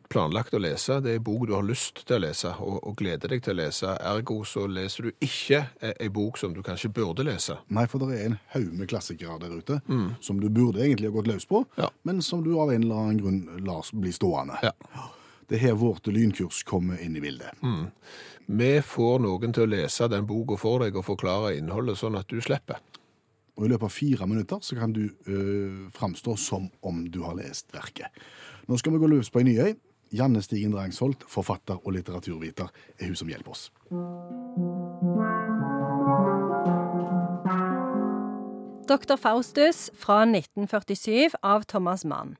planlagt 0.09 0.55
å 0.57 0.61
lese, 0.62 1.00
det 1.05 1.11
er 1.12 1.19
en 1.21 1.25
bok 1.27 1.47
du 1.49 1.53
har 1.55 1.67
lyst 1.67 2.03
til 2.09 2.17
å 2.17 2.23
lese 2.25 2.50
og, 2.65 2.79
og 2.88 2.95
gleder 3.00 3.29
deg 3.35 3.43
til 3.45 3.53
å 3.55 3.59
lese. 3.61 3.93
Ergo 4.09 4.38
så 4.49 4.65
leser 4.71 5.09
du 5.09 5.25
ikke 5.25 5.61
en 5.85 5.93
ei 6.00 6.09
bok 6.09 6.38
som 6.41 6.55
du 6.57 6.62
kanskje 6.65 6.91
burde 6.97 7.27
lese. 7.29 7.59
Nei, 7.69 7.85
for 7.91 8.00
det 8.03 8.17
er 8.17 8.27
en 8.31 8.38
haug 8.55 8.73
med 8.79 8.88
klassikere 8.88 9.38
der 9.43 9.53
ute 9.59 9.81
som 10.25 10.41
du 10.41 10.49
burde 10.49 10.81
egentlig 10.85 11.11
ha 11.11 11.17
gått 11.19 11.29
løs 11.31 11.45
på, 11.49 11.65
Ja. 11.77 11.91
men 12.09 12.23
som 12.23 12.43
du 12.45 12.55
av 12.61 12.73
en 12.73 12.83
eller 12.87 13.03
annen 13.05 13.21
grunn 13.23 13.65
lar 13.67 13.85
bli 13.93 14.12
stående. 14.12 14.59
Ja. 14.62 14.73
Det 15.49 15.57
er 15.57 15.69
her 15.71 15.79
vårt 15.81 16.07
lynkurs 16.12 16.62
kommer 16.69 17.00
inn 17.00 17.17
i 17.17 17.21
bildet. 17.25 17.57
Vi 18.49 18.71
får 18.85 19.19
noen 19.25 19.53
til 19.53 19.65
å 19.65 19.71
lese 19.71 20.09
den 20.09 20.27
boka 20.29 20.57
for 20.61 20.81
deg 20.85 20.97
og 20.97 21.05
forklare 21.07 21.55
innholdet, 21.57 21.97
sånn 22.00 22.17
at 22.21 22.29
du 22.29 22.41
slipper. 22.45 22.81
Og 23.59 23.65
i 23.67 23.69
løpet 23.73 23.88
av 23.88 23.91
fire 23.93 24.27
minutter 24.31 24.61
så 24.62 24.77
kan 24.79 24.93
du 24.95 25.09
øh, 25.09 25.88
framstå 25.93 26.37
som 26.38 26.69
om 26.87 27.00
du 27.11 27.19
har 27.25 27.35
lest 27.41 27.73
verket. 27.75 28.07
Nå 28.69 28.77
skal 28.79 28.93
vi 28.95 29.00
gå 29.03 29.09
løs 29.11 29.33
på 29.35 29.41
en 29.43 29.49
ny 29.50 29.57
øy. 29.59 29.73
Janne 30.11 30.43
Stigen 30.43 30.73
Drangsholt, 30.73 31.25
forfatter 31.29 31.79
og 31.85 31.93
litteraturviter, 31.97 32.71
er 32.99 33.11
hun 33.11 33.19
som 33.19 33.29
hjelper 33.29 33.53
oss. 33.53 33.69
Dr. 38.88 39.19
Faustus 39.21 39.91
fra 39.93 40.23
1947 40.25 41.37
av 41.45 41.67
Thomas 41.69 42.07
Mann. 42.09 42.37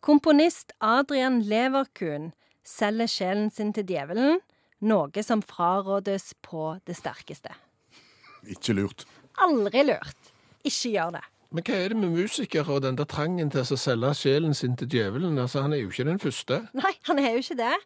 Komponist 0.00 0.70
Adrian 0.78 1.40
Leverkuhn 1.42 2.30
selger 2.64 3.10
sjelen 3.10 3.50
sin 3.50 3.72
til 3.74 3.88
djevelen, 3.88 4.38
noe 4.84 5.24
som 5.26 5.42
frarådes 5.42 6.34
på 6.46 6.76
det 6.86 6.94
sterkeste. 7.00 7.56
Ikke 8.46 8.76
lurt. 8.76 9.06
Aldri 9.42 9.82
lurt. 9.88 10.30
Ikke 10.62 10.94
gjør 10.94 11.16
det. 11.16 11.24
Men 11.54 11.62
hva 11.62 11.76
er 11.78 11.92
det 11.92 11.98
med 12.00 12.10
musikere 12.10 12.74
og 12.74 12.82
den 12.82 12.96
der 12.98 13.06
trangen 13.06 13.50
til 13.54 13.62
å 13.62 13.78
selge 13.78 14.10
sjelen 14.18 14.56
sin 14.58 14.72
til 14.74 14.88
djevelen? 14.90 15.38
Altså, 15.38 15.62
Han 15.62 15.72
er 15.72 15.84
jo 15.84 15.92
ikke 15.92 16.08
den 16.08 16.18
første. 16.18 16.64
Nei, 16.74 16.90
han 17.06 17.20
er 17.22 17.36
jo 17.36 17.44
ikke 17.44 17.60
det. 17.60 17.76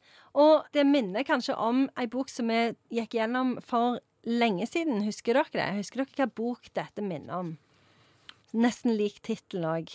Og 0.41 0.65
det 0.73 0.87
minner 0.89 1.27
kanskje 1.29 1.57
om 1.61 1.83
ei 2.01 2.07
bok 2.09 2.33
som 2.33 2.49
vi 2.49 2.63
gikk 2.97 3.19
gjennom 3.19 3.59
for 3.61 4.01
lenge 4.25 4.65
siden. 4.71 5.03
Husker 5.05 5.37
dere 5.37 5.53
det? 5.53 5.69
Husker 5.83 6.01
dere 6.05 6.17
hva 6.17 6.31
bok 6.41 6.73
dette 6.73 7.05
minner 7.05 7.43
om? 7.43 7.53
Nesten 8.57 8.97
lik 8.97 9.21
tittel 9.21 9.69
òg. 9.69 9.93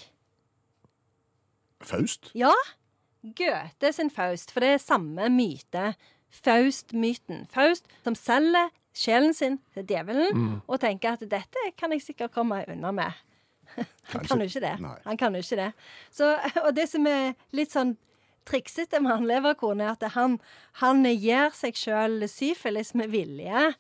Faust? 1.81 2.29
Ja, 2.37 2.53
Goethe 3.23 3.89
sin 3.95 4.13
Faust, 4.13 4.51
for 4.53 4.61
det 4.61 4.75
er 4.75 4.85
samme 4.85 5.29
myte. 5.33 5.95
Faust-myten. 6.29 7.47
Faust 7.49 7.89
som 8.05 8.15
selger 8.17 8.69
sjelen 8.93 9.33
sin 9.33 9.59
til 9.73 9.85
djevelen 9.89 10.61
og 10.67 10.79
tenker 10.81 11.15
at 11.17 11.25
dette 11.25 11.69
kan 11.77 11.91
jeg 11.93 12.05
sikkert 12.05 12.33
komme 12.35 12.61
unna 12.69 12.91
med. 12.93 13.13
Han 14.13 14.25
kan 14.27 14.41
jo 14.43 14.47
ikke 14.49 14.63
det. 14.63 14.73
Nei. 14.83 14.95
Han 15.05 15.19
kan 15.19 15.35
jo 15.35 15.43
ikke 15.43 15.59
det. 15.59 15.69
Så, 16.13 16.33
og 16.65 16.73
det 16.77 16.87
som 16.91 17.07
er 17.09 17.33
litt 17.55 17.73
sånn 17.73 17.95
triksete 18.49 18.99
med 18.99 19.15
han 19.15 19.27
leverkorn, 19.29 19.81
er 19.81 19.93
at 19.93 20.03
han, 20.17 20.37
han 20.81 21.05
gir 21.07 21.53
seg 21.55 21.79
sjøl 21.79 22.27
syfilis 22.29 22.93
med 22.99 23.13
vilje. 23.13 23.71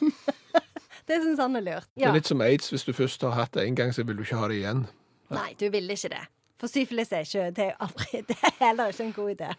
det 1.08 1.20
syns 1.24 1.42
han 1.42 1.58
er 1.58 1.66
lurt. 1.66 1.90
Det 1.96 2.06
er 2.06 2.16
litt 2.16 2.30
som 2.30 2.44
aids. 2.44 2.70
Hvis 2.72 2.86
du 2.86 2.94
først 2.96 3.26
har 3.26 3.34
hatt 3.36 3.56
det 3.58 3.66
én 3.66 3.78
gang, 3.78 3.92
så 3.94 4.06
vil 4.06 4.18
du 4.18 4.24
ikke 4.26 4.40
ha 4.40 4.48
det 4.52 4.60
igjen. 4.62 4.86
Nei, 5.34 5.50
du 5.58 5.66
ville 5.74 5.96
ikke 5.98 6.12
det. 6.14 6.22
For 6.56 6.72
syfilis 6.72 7.12
er 7.12 7.26
ikke 7.26 7.50
Det 7.56 7.64
er, 7.66 7.74
aldri, 7.84 8.22
det 8.30 8.36
er 8.40 8.54
heller 8.60 8.92
ikke 8.92 9.04
en 9.04 9.12
god 9.16 9.32
idé. 9.34 9.50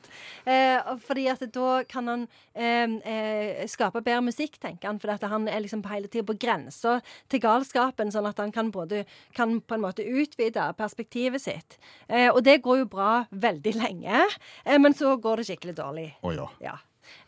Eh, 0.49 0.91
fordi 1.05 1.27
at 1.31 1.43
da 1.53 1.83
kan 1.89 2.11
han 2.11 2.25
eh, 2.55 2.97
eh, 3.13 3.63
skape 3.69 4.01
bedre 4.01 4.23
musikk, 4.25 4.57
tenker 4.63 4.89
han. 4.89 5.01
For 5.03 5.13
at 5.13 5.25
han 5.29 5.47
er 5.51 5.61
liksom 5.63 5.85
hele 5.91 6.09
tida 6.09 6.25
på 6.27 6.37
grensa 6.41 6.97
til 7.29 7.43
galskapen, 7.43 8.11
sånn 8.13 8.29
at 8.29 8.41
han 8.41 8.53
kan 8.55 8.71
både 8.73 9.05
kan 9.37 9.59
på 9.61 9.77
en 9.77 9.85
måte 9.85 10.05
utvide 10.05 10.71
perspektivet 10.77 11.43
sitt. 11.43 11.79
Eh, 12.09 12.29
og 12.31 12.41
det 12.47 12.59
går 12.65 12.83
jo 12.83 12.91
bra 12.91 13.11
veldig 13.31 13.77
lenge, 13.77 14.27
eh, 14.65 14.77
men 14.81 14.97
så 14.97 15.15
går 15.21 15.41
det 15.41 15.49
skikkelig 15.51 15.77
dårlig. 15.77 16.11
Å 16.25 16.33
ja. 16.33 16.51
Ja. 16.63 16.77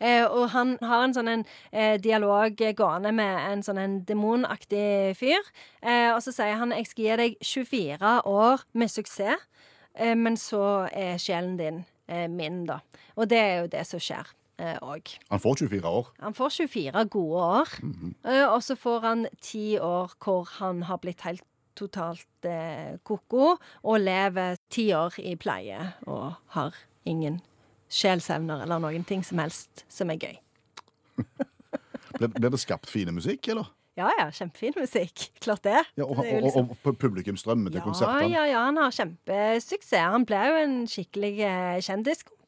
Eh, 0.00 0.24
og 0.24 0.50
han 0.54 0.74
har 0.84 1.04
en 1.04 1.14
sånn 1.16 1.28
en, 1.28 1.44
eh, 1.72 1.96
dialog 2.00 2.56
gående 2.76 3.12
med 3.14 3.52
en 3.52 3.62
sånn 3.62 3.78
en 3.78 4.04
demonaktig 4.04 5.16
fyr. 5.16 5.40
Eh, 5.82 6.10
og 6.12 6.20
så 6.24 6.32
sier 6.32 6.56
han 6.60 6.70
jeg 6.76 6.86
skal 6.86 7.04
gi 7.04 7.16
deg 7.16 7.36
24 7.40 8.14
år 8.26 8.64
med 8.74 8.90
suksess, 8.90 9.40
men 9.98 10.36
så 10.38 10.88
er 10.92 11.18
sjelen 11.18 11.56
din 11.58 11.80
eh, 12.10 12.28
min, 12.30 12.64
da. 12.68 12.80
Og 13.16 13.30
det 13.30 13.38
er 13.38 13.56
jo 13.62 13.72
det 13.72 13.86
som 13.88 14.02
skjer 14.02 14.28
òg. 14.60 15.14
Han 15.30 15.40
får 15.40 15.62
24 15.62 15.88
år. 15.88 16.08
Han 16.20 16.34
får 16.36 16.50
24 16.68 17.04
gode 17.08 17.44
år, 17.44 17.70
eh, 18.28 18.44
og 18.44 18.62
så 18.62 18.76
får 18.76 19.00
han 19.06 19.26
10 19.40 19.78
år 19.80 20.12
hvor 20.20 20.48
han 20.58 20.82
har 20.82 21.00
blitt 21.00 21.24
helt 21.24 21.44
totalt 21.78 22.44
eh, 22.44 22.98
ko-ko, 23.06 23.56
og 23.82 24.00
lever 24.00 24.58
ti 24.70 24.90
år 24.92 25.16
i 25.22 25.36
pleie 25.40 25.78
og 26.06 26.34
har 26.56 26.76
ingen 27.08 27.40
sjelsevner 27.90 28.66
eller 28.66 28.82
noen 28.82 29.04
ting 29.06 29.24
som 29.26 29.40
helst 29.42 29.84
som 29.88 30.12
er 30.12 30.20
gøy. 30.20 30.36
Blir 32.20 32.50
det 32.52 32.60
skapt 32.60 32.90
fine 32.90 33.14
musikk, 33.16 33.48
eller? 33.48 33.70
Ja 34.00 34.10
ja, 34.18 34.26
kjempefin 34.32 34.76
musikk. 34.80 35.26
Klart 35.44 35.62
det. 35.66 35.76
Ja, 36.00 36.06
og, 36.06 36.16
Det 36.22 36.30
er 36.32 36.38
og, 36.40 36.46
liksom- 36.48 36.70
og, 36.72 36.76
og 36.92 36.98
publikum 37.02 37.36
strømmer 37.40 37.70
til 37.74 37.82
ja, 37.82 37.84
konsertene. 37.86 38.30
ja, 38.32 38.44
ja, 38.48 38.64
han 38.70 38.80
har 38.80 38.94
kjempesuksess. 38.96 40.00
Han 40.16 40.24
ble 40.28 40.40
jo 40.48 40.58
en 40.64 40.76
skikkelig 40.90 41.34
eh, 41.44 41.80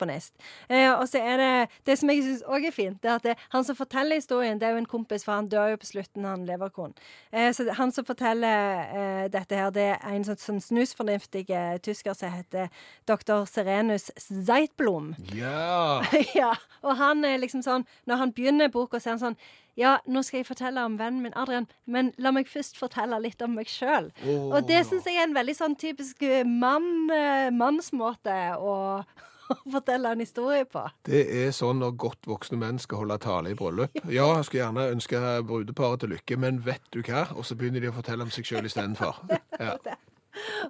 kjendiskomponist. 0.03 0.33
Eh, 0.69 0.91
og 0.93 1.07
så 1.09 1.19
er 1.21 1.37
det 1.39 1.69
Det 1.87 1.99
som 1.99 2.09
jeg 2.11 2.23
syns 2.23 2.43
òg 2.45 2.67
er 2.67 2.73
fint, 2.75 3.01
det 3.03 3.11
er 3.11 3.15
at 3.15 3.23
det, 3.23 3.37
han 3.51 3.65
som 3.65 3.77
forteller 3.77 4.17
historien, 4.17 4.59
det 4.59 4.67
er 4.69 4.73
jo 4.73 4.83
en 4.83 4.87
kompis, 4.87 5.25
for 5.25 5.33
han 5.33 5.49
dør 5.49 5.71
jo 5.73 5.77
på 5.77 5.87
slutten, 5.87 6.25
han 6.25 6.47
Leverkorn. 6.47 6.95
Eh, 7.33 7.51
så 7.53 7.65
det- 7.65 7.77
han 7.77 7.93
som 7.93 8.05
forteller 8.05 9.25
eh, 9.25 9.29
dette 9.29 9.55
her, 9.55 9.71
det 9.71 9.99
er 10.03 10.13
en 10.15 10.25
sånn, 10.25 10.37
sånn 10.39 10.61
snusfornuftig 10.61 11.51
eh, 11.51 11.79
tysker 11.79 12.15
som 12.15 12.31
heter 12.31 12.69
dr. 13.07 13.45
Serenus 13.47 14.11
Zeitblom. 14.19 15.15
Ja! 15.35 16.03
ja, 16.35 16.55
og 16.83 16.97
han 16.97 17.25
er 17.25 17.39
liksom 17.39 17.63
sånn 17.63 17.87
Når 18.07 18.17
han 18.17 18.33
begynner 18.33 18.69
boka, 18.69 18.99
så 18.99 19.09
er 19.11 19.17
han 19.17 19.19
sånn 19.19 19.37
Ja, 19.77 19.99
nå 20.07 20.23
skal 20.23 20.41
jeg 20.43 20.47
fortelle 20.47 20.85
om 20.85 20.99
vennen 20.99 21.23
min 21.23 21.33
Adrian, 21.35 21.67
men 21.87 22.13
la 22.19 22.31
meg 22.31 22.47
først 22.47 22.77
fortelle 22.77 23.17
litt 23.23 23.41
om 23.43 23.55
meg 23.55 23.67
sjøl. 23.67 24.11
Og 24.53 24.67
det 24.69 24.83
syns 24.85 25.07
jeg 25.07 25.17
er 25.17 25.25
en 25.25 25.35
veldig 25.35 25.55
sånn 25.57 25.77
typisk 25.81 26.21
eh, 26.23 26.45
mann, 26.45 27.09
eh, 27.11 27.49
mannsmåte 27.51 28.37
å 28.61 29.03
fortelle 29.75 30.13
en 30.13 30.23
historie 30.23 30.65
på. 30.69 30.85
Det 31.09 31.23
er 31.43 31.53
sånn 31.57 31.83
når 31.83 31.97
godt 32.05 32.29
voksne 32.31 32.59
menn 32.61 32.81
skal 32.83 33.03
holde 33.03 33.19
tale 33.23 33.53
i 33.53 33.59
bryllup. 33.59 33.99
Ja, 34.05 34.29
jeg 34.39 34.49
skulle 34.49 34.63
gjerne 34.65 34.89
ønske 34.95 35.21
brudeparet 35.49 36.05
til 36.05 36.15
lykke, 36.15 36.39
men 36.41 36.63
vet 36.67 36.85
du 36.95 37.03
hva? 37.03 37.27
Og 37.37 37.47
så 37.49 37.59
begynner 37.59 37.85
de 37.85 37.93
å 37.93 37.97
fortelle 37.97 38.27
om 38.27 38.33
seg 38.35 38.49
sjøl 38.49 38.69
istedenfor. 38.71 39.23
Ja. 39.63 39.77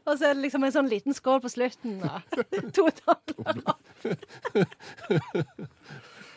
Og 0.04 0.18
så 0.18 0.26
er 0.26 0.34
det 0.34 0.42
liksom 0.42 0.64
en 0.66 0.72
sånn 0.74 0.88
liten 0.90 1.14
skål 1.14 1.38
på 1.44 1.50
slutten. 1.52 2.00
Da. 2.02 2.18
to 2.76 2.88
tomler. 2.98 3.76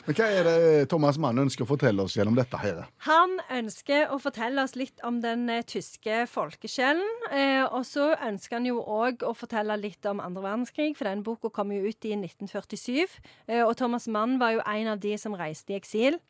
Men 0.06 0.14
hva 0.20 0.26
er 0.30 0.46
det 0.46 0.90
Thomas 0.92 1.18
Mann 1.18 1.40
ønsker 1.42 1.66
å 1.66 1.70
fortelle 1.72 2.04
oss 2.06 2.14
gjennom 2.14 2.36
dette 2.38 2.60
her? 2.62 2.84
Han 3.08 3.40
ønsker 3.50 4.12
å 4.14 4.20
fortelle 4.22 4.62
oss 4.62 4.76
litt 4.78 5.02
om 5.08 5.18
den 5.24 5.48
eh, 5.50 5.64
tyske 5.66 6.28
folkesjelen. 6.30 7.26
Eh, 7.34 7.64
og 7.66 7.82
så 7.90 8.12
ønsker 8.14 8.60
han 8.60 8.68
jo 8.70 8.84
òg 8.84 9.26
å 9.26 9.34
fortelle 9.34 9.80
litt 9.82 10.06
om 10.06 10.22
andre 10.22 10.46
verdenskrig, 10.46 10.94
for 11.00 11.10
den 11.10 11.26
boka 11.26 11.50
kom 11.50 11.74
jo 11.74 11.90
ut 11.90 12.06
i 12.06 12.14
1947. 12.20 13.18
Eh, 13.50 13.64
og 13.66 13.74
Thomas 13.82 14.06
Mann 14.06 14.38
var 14.38 14.54
jo 14.54 14.62
en 14.62 14.94
av 14.94 15.02
de 15.02 15.18
som 15.18 15.34
reiste 15.34 15.74
i 15.74 15.80
eksil. 15.80 16.22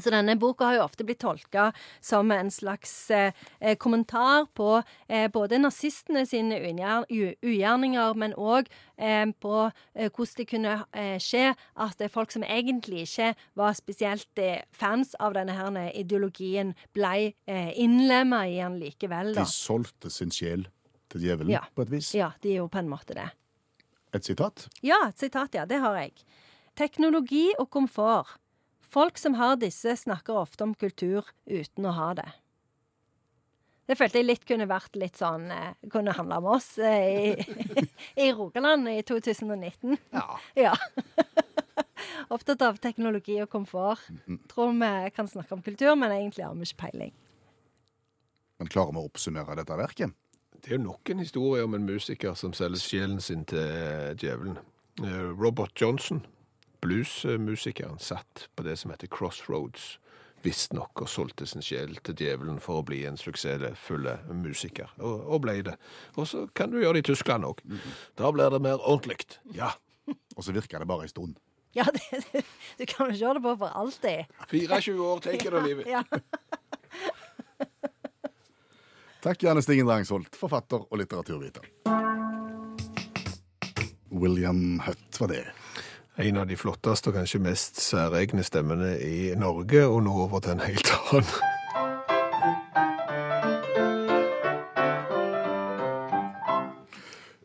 Så 0.00 0.10
denne 0.10 0.34
boka 0.40 0.64
har 0.66 0.74
jo 0.78 0.84
ofte 0.84 1.04
blitt 1.06 1.20
tolka 1.22 1.68
som 2.02 2.30
en 2.34 2.50
slags 2.50 3.10
eh, 3.14 3.32
eh, 3.60 3.76
kommentar 3.78 4.48
på 4.54 4.82
eh, 5.08 5.28
både 5.30 5.58
nazistene 5.62 6.24
sine 6.26 6.58
ugjerninger, 7.42 8.14
men 8.18 8.34
òg 8.34 8.66
eh, 8.98 9.26
på 9.40 9.54
eh, 9.94 10.10
hvordan 10.10 10.34
det 10.40 10.46
kunne 10.50 10.74
eh, 10.92 11.16
skje 11.22 11.52
at 11.86 12.02
folk 12.10 12.34
som 12.34 12.42
egentlig 12.42 13.04
ikke 13.06 13.32
var 13.54 13.74
spesielt 13.78 14.42
fans 14.74 15.14
av 15.22 15.34
denne 15.36 15.54
her 15.54 15.92
ideologien, 15.94 16.74
ble 16.94 17.32
innlemma 17.46 18.44
i 18.50 18.58
den 18.58 18.78
likevel. 18.80 19.34
De 19.36 19.44
solgte 19.48 20.10
sin 20.10 20.30
sjel 20.34 20.66
til 21.12 21.22
djevelen, 21.28 21.52
Ja. 21.54 21.62
på 21.74 21.82
et 21.86 21.90
vis. 21.92 22.12
Ja, 22.14 22.32
de 22.42 22.56
gjorde 22.56 22.72
på 22.74 22.78
en 22.82 22.90
måte 22.90 23.14
det. 23.14 23.28
Et 24.14 24.24
sitat. 24.24 24.66
Ja, 24.82 24.98
et 25.08 25.18
sitat, 25.18 25.54
ja. 25.54 25.64
Det 25.66 25.80
har 25.82 25.94
jeg. 25.98 26.12
Teknologi 26.78 27.52
og 27.58 27.70
komfort. 27.70 28.36
Folk 28.90 29.18
som 29.18 29.34
har 29.34 29.56
disse, 29.56 29.96
snakker 29.96 30.36
ofte 30.38 30.64
om 30.64 30.74
kultur 30.74 31.26
uten 31.46 31.86
å 31.86 31.94
ha 31.96 32.10
det. 32.18 32.28
Det 33.84 33.96
følte 34.00 34.20
jeg 34.20 34.28
litt 34.28 34.44
kunne 34.48 34.66
vært 34.68 34.96
litt 34.96 35.18
sånn 35.20 35.50
eh, 35.52 35.74
Kunne 35.92 36.14
handla 36.16 36.38
om 36.40 36.46
oss 36.54 36.70
eh, 36.80 37.34
i, 37.34 37.84
i 38.24 38.30
Rogaland 38.32 38.88
i 38.88 39.00
2019. 39.04 39.98
Ja. 40.14 40.28
Ja. 40.68 40.74
Opptatt 42.32 42.62
av 42.64 42.78
teknologi 42.80 43.36
og 43.42 43.50
komfort. 43.52 44.00
Tror 44.50 44.72
vi 44.78 45.10
kan 45.14 45.28
snakke 45.28 45.56
om 45.56 45.62
kultur, 45.64 45.92
men 45.98 46.12
egentlig 46.14 46.44
har 46.46 46.54
vi 46.56 46.66
ikke 46.66 46.86
peiling. 46.86 47.12
Men 48.60 48.70
klarer 48.72 48.94
vi 48.94 49.02
å 49.02 49.08
oppsummere 49.08 49.56
dette 49.58 49.76
verket? 49.78 50.14
Det 50.54 50.70
er 50.70 50.78
jo 50.78 50.84
nok 50.86 51.10
en 51.12 51.20
historie 51.20 51.64
om 51.66 51.76
en 51.76 51.84
musiker 51.84 52.36
som 52.38 52.54
selger 52.56 52.80
sjelen 52.80 53.20
sin 53.20 53.44
til 53.48 53.60
eh, 53.60 54.14
djevelen. 54.20 54.56
Robert 55.40 55.74
Johnson, 55.80 56.22
bluesmusikeren, 56.84 57.98
satt 57.98 58.48
på 58.56 58.64
det 58.66 58.76
som 58.80 58.92
heter 58.92 59.08
Crossroads, 59.12 59.94
visstnok 60.44 61.00
og 61.00 61.08
solgte 61.08 61.46
sin 61.48 61.64
sjel 61.64 61.94
til 62.04 62.18
djevelen 62.20 62.58
for 62.60 62.82
å 62.82 62.84
bli 62.84 63.00
en 63.08 63.16
suksessfull 63.16 64.10
musiker, 64.36 64.90
og, 65.00 65.22
og 65.24 65.40
ble 65.46 65.54
det. 65.70 65.78
Og 66.20 66.28
så 66.28 66.44
kan 66.56 66.68
du 66.72 66.82
gjøre 66.82 66.98
det 66.98 67.06
i 67.06 67.08
Tyskland 67.14 67.48
òg. 67.48 67.62
Da 68.20 68.28
blir 68.34 68.52
det 68.52 68.60
mer 68.64 68.76
ordentlig. 68.84 69.24
Ja. 69.56 69.72
Og 70.36 70.44
så 70.44 70.52
virker 70.52 70.82
det 70.82 70.88
bare 70.90 71.06
en 71.06 71.12
stund. 71.12 71.38
Ja, 71.72 71.86
det, 71.96 72.44
du 72.76 72.84
kan 72.86 73.08
jo 73.08 73.16
kjøre 73.16 73.38
det 73.38 73.44
på 73.46 73.54
for 73.64 73.72
alltid. 73.80 74.28
24 74.52 75.00
år, 75.08 75.24
take 75.24 75.48
it 75.48 75.54
or 75.56 75.64
leave 75.64 75.80
it. 75.84 75.88
Ja. 75.88 76.04
Takk, 79.24 79.40
Janne 79.46 79.62
Stigen 79.64 79.88
Drangsholt, 79.88 80.36
forfatter 80.36 80.84
og 80.84 81.00
litteraturviter. 81.00 81.64
William 84.12 84.76
Hutt 84.84 85.20
var 85.22 85.32
det. 85.32 85.46
En 86.18 86.36
av 86.36 86.46
de 86.46 86.56
flotteste 86.56 87.10
og 87.10 87.16
kanskje 87.18 87.40
mest 87.42 87.80
særegne 87.82 88.44
stemmene 88.46 88.92
i 89.02 89.34
Norge, 89.40 89.82
og 89.86 90.02
nå 90.06 90.14
over 90.28 90.40
til 90.44 90.54
en 90.56 90.62
helt 90.68 90.92
annen. 91.10 91.32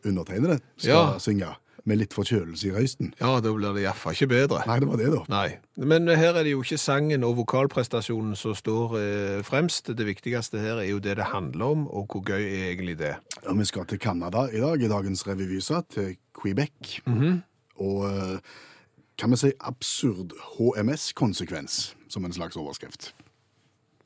Undertegnede 0.04 0.60
skal 0.76 0.90
Ja. 0.90 1.18
synge 1.18 1.46
med 1.84 1.98
litt 1.98 2.12
forkjølelse 2.14 2.66
i 2.68 2.70
røysten. 2.72 3.14
Ja, 3.20 3.40
da 3.40 3.52
blir 3.52 3.72
det 3.74 3.82
iallfall 3.82 4.12
ikke 4.12 4.28
bedre. 4.28 4.62
Nei, 4.66 4.78
det 4.80 4.88
var 4.88 4.96
det, 4.96 5.10
da. 5.12 5.20
Nei. 5.28 5.56
Men 5.76 6.06
her 6.08 6.34
er 6.36 6.42
det 6.44 6.52
jo 6.52 6.62
ikke 6.62 6.78
sangen 6.78 7.24
og 7.24 7.36
vokalprestasjonen 7.36 8.36
som 8.36 8.54
står 8.54 8.96
eh, 9.00 9.42
fremst. 9.42 9.86
Det 9.96 10.06
viktigste 10.06 10.58
her 10.60 10.78
er 10.78 10.88
jo 10.90 10.98
det 10.98 11.16
det 11.16 11.24
handler 11.32 11.64
om, 11.64 11.86
og 11.88 12.06
hvor 12.12 12.22
gøy 12.22 12.42
er 12.44 12.70
egentlig 12.76 12.98
det. 12.98 13.16
Ja, 13.44 13.52
vi 13.52 13.64
skal 13.64 13.86
til 13.86 13.98
Canada 13.98 14.46
i 14.52 14.60
dag, 14.60 14.80
i 14.82 14.88
dagens 14.88 15.26
revyvise, 15.26 15.82
til 15.90 16.16
Quebec. 16.36 17.00
Og 17.80 18.04
eh, 18.10 18.38
kan 19.18 19.30
vi 19.32 19.40
si 19.40 19.52
absurd 19.60 20.36
HMS-konsekvens, 20.56 21.96
som 22.08 22.24
en 22.24 22.32
slags 22.32 22.56
overskrift. 22.56 23.14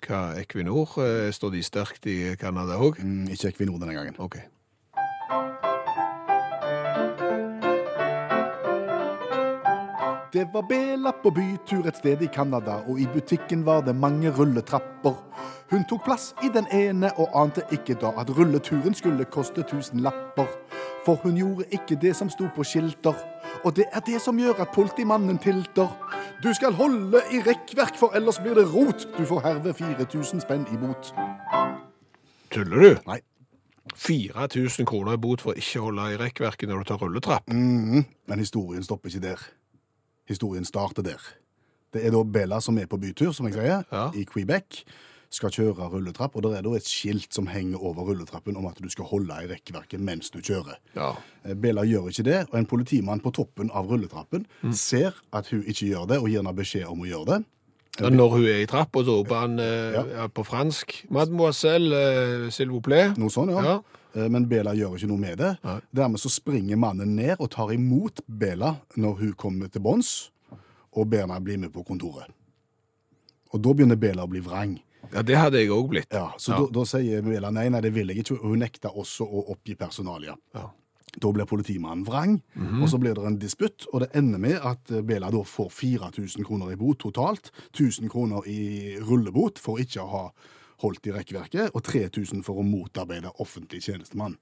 Hva 0.04 0.34
Equinor, 0.38 0.98
eh, 1.02 1.32
står 1.32 1.50
de 1.54 1.62
sterkt 1.62 2.06
i 2.06 2.34
Canada 2.36 2.78
òg? 2.78 3.00
Mm, 3.02 3.28
ikke 3.34 3.48
Equinor 3.48 3.78
denne 3.78 3.94
gangen. 3.94 4.18
OK. 4.18 4.36
Det 10.34 10.48
var 10.52 10.62
B-lapp 10.62 11.22
på 11.22 11.30
bytur 11.30 11.86
et 11.86 11.96
sted 11.96 12.22
i 12.22 12.26
Canada, 12.26 12.80
og 12.90 12.98
i 13.00 13.06
butikken 13.06 13.66
var 13.66 13.84
det 13.86 13.94
mange 13.94 14.32
rulletrapper. 14.34 15.14
Hun 15.70 15.84
tok 15.88 16.04
plass 16.04 16.34
i 16.42 16.50
den 16.50 16.66
ene 16.72 17.12
og 17.18 17.30
ante 17.38 17.62
ikke 17.72 17.94
da 17.94 18.10
at 18.18 18.32
rulleturen 18.34 18.94
skulle 18.94 19.24
koste 19.24 19.62
tusen 19.62 20.02
lapper. 20.02 20.50
For 21.06 21.14
hun 21.22 21.36
gjorde 21.38 21.68
ikke 21.70 22.00
det 22.02 22.16
som 22.16 22.30
sto 22.30 22.48
på 22.56 22.64
skilter, 22.66 23.14
og 23.64 23.76
det 23.76 23.84
er 23.92 24.00
det 24.06 24.20
som 24.20 24.38
gjør 24.38 24.60
at 24.64 24.72
politimannen 24.74 25.38
tilter. 25.38 25.88
Du 26.42 26.50
skal 26.54 26.72
holde 26.76 27.20
i 27.32 27.40
rekkverk, 27.46 27.96
for 27.96 28.12
ellers 28.16 28.38
blir 28.42 28.54
det 28.58 28.66
rot. 28.74 29.06
Du 29.18 29.24
får 29.24 29.40
herved 29.46 29.74
4000 29.78 30.40
spenn 30.44 30.66
i 30.72 30.76
bot. 30.76 31.12
Tuller 32.50 32.80
du? 32.80 32.90
Nei. 33.06 33.20
4000 33.94 34.86
kroner 34.88 35.14
i 35.14 35.20
bot 35.20 35.40
for 35.44 35.52
å 35.52 35.60
ikke 35.60 35.80
holde 35.84 36.08
i 36.14 36.18
rekkverket 36.20 36.68
når 36.70 36.82
du 36.82 36.88
tar 36.90 37.00
rulletrapp? 37.02 37.48
Mhm, 37.52 38.04
Men 38.26 38.38
historien 38.38 38.82
stopper 38.82 39.08
ikke 39.08 39.20
der. 39.20 39.40
Historien 40.28 40.64
starter 40.64 41.02
der. 41.02 41.20
Det 41.92 42.06
er 42.06 42.10
da 42.10 42.22
Bella 42.24 42.60
som 42.60 42.78
er 42.78 42.86
på 42.86 42.96
bytur, 42.98 43.32
som 43.32 43.46
jeg 43.46 43.54
sier, 43.54 43.84
Ja. 43.92 44.10
i 44.14 44.24
Quebec. 44.24 44.84
Skal 45.34 45.50
kjøre 45.50 45.88
rulletrapp, 45.90 46.36
og 46.38 46.44
det 46.44 46.52
er 46.58 46.62
da 46.62 46.74
et 46.78 46.86
skilt 46.86 47.34
som 47.34 47.48
henger 47.50 47.82
over 47.82 48.06
rulletrappen 48.06 48.54
om 48.60 48.68
at 48.70 48.78
du 48.78 48.86
skal 48.92 49.08
holde 49.10 49.34
i 49.42 49.48
rekkverket 49.50 49.98
mens 49.98 50.30
du 50.30 50.38
kjører. 50.38 50.76
Ja. 50.94 51.08
Eh, 51.44 51.56
Bella 51.58 51.82
gjør 51.82 52.06
ikke 52.12 52.24
det, 52.28 52.36
og 52.52 52.58
en 52.60 52.68
politimann 52.70 53.22
på 53.24 53.32
toppen 53.34 53.72
av 53.74 53.88
rulletrappen 53.90 54.44
ser 54.78 55.16
at 55.34 55.50
hun 55.50 55.64
ikke 55.66 55.88
gjør 55.90 56.06
det, 56.12 56.20
og 56.22 56.28
gir 56.30 56.38
henne 56.42 56.54
beskjed 56.54 56.86
om 56.86 57.02
å 57.02 57.08
gjøre 57.10 57.26
det. 57.32 57.40
Ja, 58.00 58.08
Når 58.10 58.30
hun 58.36 58.44
er 58.50 58.60
i 58.62 58.66
trappa, 58.66 59.02
så 59.06 59.18
roper 59.20 59.40
han 59.40 59.58
eh, 59.58 59.92
Ja. 59.94 60.26
på 60.28 60.42
fransk 60.46 61.04
'Mademoiselle, 61.10 61.92
eh, 61.94 62.50
s'il 62.50 62.70
vous 62.70 62.80
plaît'. 62.82 63.18
Noe 63.18 63.30
sånn, 63.30 63.50
ja. 63.50 63.62
Ja. 63.62 63.80
Eh, 64.14 64.28
Men 64.28 64.46
Bela 64.48 64.72
gjør 64.74 64.94
ikke 64.96 65.08
noe 65.08 65.18
med 65.18 65.38
det. 65.38 65.58
Nei. 65.64 65.80
Dermed 65.94 66.18
så 66.18 66.28
springer 66.30 66.76
mannen 66.76 67.14
ned 67.16 67.36
og 67.40 67.50
tar 67.50 67.72
imot 67.72 68.20
Bela 68.28 68.76
når 68.96 69.14
hun 69.18 69.32
kommer 69.34 69.68
til 69.68 69.80
bunns, 69.82 70.30
og 70.96 71.10
ber 71.10 71.26
henne 71.26 71.40
bli 71.42 71.56
med 71.56 71.72
på 71.72 71.82
kontoret. 71.84 72.30
Og 73.52 73.62
da 73.62 73.72
begynner 73.72 73.96
Bela 73.96 74.22
å 74.24 74.28
bli 74.30 74.40
vrang. 74.40 74.80
Ja, 75.14 75.22
det 75.22 75.36
hadde 75.38 75.60
jeg 75.60 75.70
òg 75.70 75.90
blitt. 75.92 76.10
Ja, 76.12 76.32
så 76.38 76.52
Ja. 76.52 76.62
Da, 76.64 76.80
da 76.80 76.84
sier 76.90 77.22
Bela 77.22 77.50
nei, 77.54 77.68
nei, 77.70 77.80
det 77.84 77.92
vil 77.94 78.10
jeg 78.10 78.24
ikke, 78.24 78.40
hun 78.42 78.58
nekter 78.58 78.90
også 78.90 79.26
å 79.26 79.44
oppgi 79.54 79.76
personalia. 79.78 80.34
Ja. 80.54 80.70
Da 81.22 81.30
blir 81.30 81.46
politimannen 81.46 82.02
vrang, 82.02 82.40
og 82.82 82.88
så 82.90 82.98
blir 82.98 83.14
det 83.14 83.22
en 83.28 83.38
disputt, 83.38 83.86
og 83.92 84.00
det 84.02 84.08
ender 84.18 84.40
med 84.42 84.56
at 84.58 84.90
eh, 84.90 85.04
Bela 85.06 85.30
da 85.30 85.44
får 85.46 85.70
4000 85.70 86.42
kroner 86.44 86.72
i 86.72 86.78
bot 86.80 86.98
totalt, 87.04 87.52
1000 87.70 88.10
kroner 88.10 88.42
i 88.50 88.96
rullebot 88.98 89.60
for 89.62 89.78
ikke 89.78 90.02
å 90.02 90.10
ha 90.10 90.24
holdt 90.82 91.06
i 91.06 91.14
rekkverket, 91.14 91.70
og 91.70 91.84
3000 91.86 92.42
for 92.42 92.58
å 92.58 92.66
motarbeide 92.66 93.30
offentlig 93.38 93.84
tjenestemann. 93.86 94.34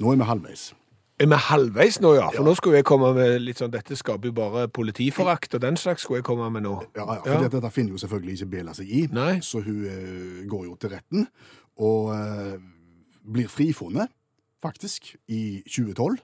Nå 0.00 0.10
er 0.10 0.16
vi 0.16 0.30
halvveis. 0.30 0.70
Er 1.22 1.28
vi 1.30 1.36
halvveis 1.38 2.00
nå, 2.02 2.10
ja? 2.16 2.26
For 2.34 2.42
nå 2.42 2.56
skulle 2.58 2.80
jeg 2.80 2.86
komme 2.88 3.12
med 3.14 3.36
litt 3.44 3.60
sånn 3.62 3.70
Dette 3.70 3.94
skaper 3.94 4.32
jo 4.32 4.34
bare 4.34 4.64
politiforakt, 4.66 5.54
og 5.54 5.62
den 5.62 5.78
slags 5.78 6.02
skulle 6.02 6.18
jeg 6.22 6.26
komme 6.26 6.48
med 6.50 6.64
nå. 6.66 6.74
Ja, 6.96 7.04
ja, 7.06 7.20
for 7.22 7.46
Dette 7.46 7.70
finner 7.70 7.94
jo 7.94 8.00
selvfølgelig 8.02 8.34
ikke 8.40 8.50
Bela 8.56 8.74
seg 8.74 8.90
i, 8.90 9.04
Nei. 9.14 9.36
så 9.46 9.62
hun 9.62 9.84
uh, 9.86 10.40
går 10.50 10.64
jo 10.66 10.74
til 10.82 10.94
retten 10.96 11.28
og 11.78 12.10
uh, 12.14 12.56
blir 13.34 13.46
frifunnet, 13.50 14.10
faktisk, 14.62 15.14
i 15.30 15.62
2012. 15.66 16.18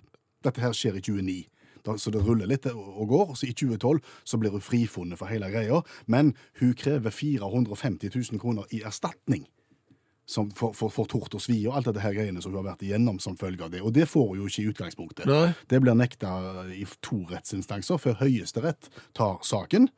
Dette 0.47 0.63
her 0.63 0.75
skjer 0.75 0.99
i 0.99 1.05
2009. 1.07 1.39
Da, 1.87 1.97
så 1.97 2.13
det 2.13 2.23
ruller 2.25 2.51
litt 2.51 2.67
og 2.71 3.01
og 3.01 3.09
går. 3.09 3.33
Så 3.39 3.49
i 3.49 3.55
2012 3.55 4.03
så 4.25 4.39
blir 4.43 4.55
hun 4.55 4.65
frifunnet 4.65 5.19
for 5.19 5.31
hele 5.31 5.51
greia, 5.53 5.81
men 6.07 6.35
hun 6.61 6.75
krever 6.75 7.15
450 7.15 8.11
000 8.15 8.43
kroner 8.43 8.69
i 8.75 8.83
erstatning. 8.87 9.47
Som 10.31 10.53
for, 10.55 10.77
for, 10.79 10.93
for 10.95 11.11
tort 11.11 11.35
og 11.35 11.43
svi 11.43 11.57
og 11.65 11.75
alt 11.75 11.89
dette 11.89 12.05
her 12.05 12.15
greiene 12.15 12.43
som 12.43 12.53
hun 12.53 12.61
har 12.61 12.69
vært 12.73 12.85
igjennom 12.87 13.17
som 13.23 13.39
følge 13.39 13.67
av 13.67 13.73
det. 13.73 13.81
Og 13.83 13.95
det 13.97 14.07
får 14.07 14.29
hun 14.29 14.43
jo 14.43 14.51
ikke 14.51 14.63
i 14.63 14.69
utgangspunktet. 14.71 15.27
Nei. 15.27 15.49
Det 15.67 15.81
blir 15.83 15.99
nekta 15.99 16.31
i 16.71 16.85
to 17.03 17.25
rettsinstanser 17.33 17.99
før 17.99 18.21
Høyesterett 18.23 18.93
tar 19.19 19.41
saken. 19.47 19.91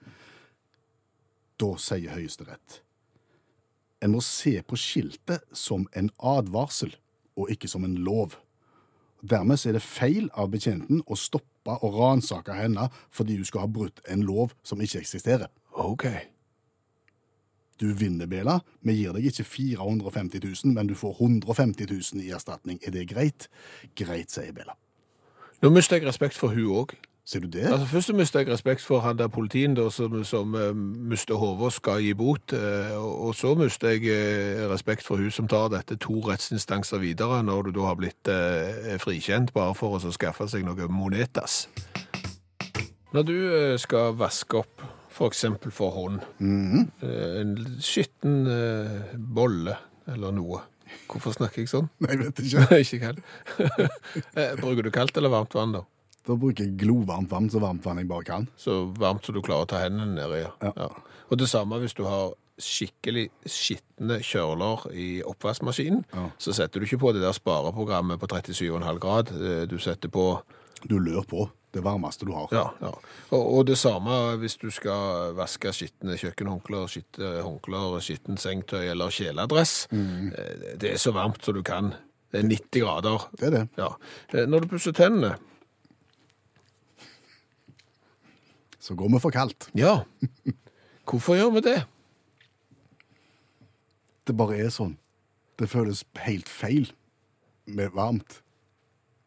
Da 1.61 1.75
sier 1.77 2.16
Høyesterett 2.16 2.81
en 4.03 4.16
må 4.16 4.23
se 4.27 4.57
på 4.66 4.77
skiltet 4.79 5.45
som 5.55 5.87
en 5.95 6.11
advarsel, 6.18 6.97
og 7.38 7.53
ikke 7.55 7.71
som 7.71 7.85
en 7.87 7.95
lov. 8.03 8.35
Dermed 9.23 9.62
er 9.66 9.77
det 9.77 9.85
feil 9.85 10.27
av 10.35 10.51
betjenten 10.51 11.05
å 11.07 11.16
stoppe 11.18 11.77
og 11.87 11.95
ransake 12.01 12.57
henne 12.57 12.88
fordi 13.14 13.38
hun 13.38 13.47
skal 13.47 13.64
ha 13.64 13.71
brutt 13.71 14.03
en 14.11 14.25
lov 14.27 14.57
som 14.66 14.83
ikke 14.83 15.05
eksisterer. 15.05 15.47
OK. 15.79 16.09
Du 17.83 17.88
vinner, 17.99 18.29
Bela. 18.31 18.61
Vi 18.87 18.95
gir 18.95 19.14
deg 19.16 19.25
ikke 19.27 19.45
450 19.45 20.38
000, 20.45 20.75
men 20.77 20.87
du 20.87 20.95
får 20.95 21.16
150 21.18 21.88
000 21.90 22.23
i 22.23 22.31
erstatning. 22.31 22.79
Er 22.87 22.95
det 22.95 23.09
greit? 23.11 23.49
Greit, 23.99 24.31
sier 24.31 24.55
Bela. 24.55 24.77
Nå 25.62 25.71
mister 25.75 25.99
jeg 25.99 26.07
respekt 26.07 26.38
for 26.38 26.55
hun 26.55 26.71
òg. 26.83 26.95
Ser 27.25 27.42
du 27.42 27.47
det? 27.47 27.64
Altså, 27.66 27.87
først 27.87 28.14
mister 28.14 28.40
jeg 28.40 28.49
respekt 28.51 28.83
for 28.83 29.03
han 29.03 29.18
der 29.18 29.29
politien 29.31 29.75
da, 29.75 29.88
som, 29.90 30.14
som 30.25 30.55
uh, 30.55 30.71
mister 30.75 31.35
hodet 31.35 31.68
og 31.68 31.75
skal 31.75 32.03
gi 32.03 32.14
bot. 32.18 32.55
Uh, 32.55 33.27
og, 33.27 33.35
så 33.35 33.55
mister 33.59 33.95
jeg 33.95 34.07
uh, 34.11 34.71
respekt 34.71 35.07
for 35.07 35.18
hun 35.18 35.31
som 35.31 35.51
tar 35.51 35.68
dette 35.75 35.99
to 36.03 36.18
rettsinstanser 36.27 37.03
videre, 37.03 37.42
når 37.42 37.62
du 37.62 37.75
da 37.79 37.90
har 37.90 37.99
blitt 37.99 38.33
frikjent 39.03 39.55
bare 39.55 39.75
for 39.75 39.99
å 39.99 40.14
skaffe 40.14 40.47
seg 40.51 40.66
noe 40.66 40.90
monetas. 40.90 41.66
Når 43.12 43.23
du 43.27 43.38
skal 43.79 44.14
vaske 44.18 44.62
opp 44.62 45.02
f.eks. 45.12 45.44
for, 45.61 45.70
for 45.77 45.94
hånd, 45.96 46.20
eh, 46.42 47.40
en 47.42 47.55
skitten 47.85 48.46
eh, 48.51 49.14
bolle 49.16 49.77
eller 50.11 50.33
noe 50.35 50.62
Hvorfor 51.09 51.33
snakker 51.33 51.62
jeg 51.62 51.70
sånn? 51.70 51.87
Nei, 52.05 52.18
vet 52.20 52.40
ikke. 52.42 52.66
Ikke. 52.85 53.12
Eh, 54.37 54.51
Bruker 54.61 54.85
du 54.85 54.90
kaldt 54.92 55.16
eller 55.16 55.33
varmt 55.33 55.55
vann, 55.57 55.72
da? 55.72 55.81
Da 56.29 56.37
bruker 56.37 56.66
jeg 56.66 56.75
glovarmt 56.83 57.31
vann, 57.33 57.48
så 57.51 57.62
varmt 57.62 57.85
vann 57.87 57.98
jeg 58.03 58.11
bare 58.11 58.27
kan. 58.29 58.44
Så 58.61 58.75
varmt 59.01 59.25
så 59.25 59.33
du 59.33 59.40
klarer 59.42 59.64
å 59.64 59.70
ta 59.72 59.81
hendene 59.81 60.12
nedi. 60.18 60.42
Ja. 60.44 60.51
Ja. 60.61 60.72
Ja. 60.77 61.22
Og 61.33 61.40
det 61.40 61.48
samme 61.48 61.79
hvis 61.81 61.96
du 61.96 62.05
har 62.05 62.35
skikkelig 62.62 63.25
skitne 63.48 64.18
kjøler 64.22 64.85
i 64.92 65.07
oppvaskmaskinen, 65.27 66.05
Ja. 66.12 66.27
så 66.38 66.53
setter 66.61 66.79
du 66.79 66.87
ikke 66.87 67.01
på 67.01 67.14
det 67.16 67.25
der 67.25 67.33
spareprogrammet 67.40 68.20
på 68.20 68.29
37,5 68.29 69.01
grad. 69.03 69.33
Du 69.72 69.79
setter 69.81 70.12
på 70.12 70.27
Du 70.88 70.99
lør 70.99 71.23
på 71.29 71.47
det 71.73 71.81
varmeste 71.85 72.27
du 72.29 72.33
har. 72.37 72.49
Ja. 72.53 72.66
ja. 72.83 72.90
Og, 73.33 73.42
og 73.42 73.66
det 73.66 73.79
samme 73.81 74.37
hvis 74.42 74.59
du 74.61 74.68
skal 74.75 75.33
vaske 75.38 75.73
skitne 75.73 76.18
kjøkkenhåndklær, 76.21 76.90
skitne 76.92 77.31
håndklær, 77.47 77.97
skitten 78.05 78.37
sengetøy 78.40 78.90
eller 78.92 79.12
kjeledress. 79.14 79.87
Mm. 79.92 80.33
Det 80.83 80.92
er 80.92 81.01
så 81.01 81.14
varmt 81.16 81.40
som 81.45 81.57
du 81.57 81.62
kan. 81.64 81.95
Det 82.33 82.42
er 82.42 82.49
90 82.49 82.85
grader. 82.85 83.25
Det 83.40 83.49
er 83.49 83.57
det. 83.57 83.64
Ja. 83.81 83.88
Eh, 84.33 84.47
Når 84.49 84.64
du 84.64 84.71
pusser 84.73 84.95
tennene 84.97 85.35
Så 88.83 88.97
går 88.99 89.12
vi 89.12 89.18
for 89.23 89.31
kaldt. 89.31 89.68
Ja. 89.79 90.01
Hvorfor 91.07 91.37
gjør 91.38 91.53
vi 91.55 91.61
det? 91.68 91.77
Det 94.27 94.35
bare 94.35 94.57
er 94.59 94.73
sånn. 94.75 94.97
Det 95.61 95.68
føles 95.71 96.03
helt 96.25 96.51
feil 96.51 96.88
med 97.71 97.92
varmt. 97.95 98.40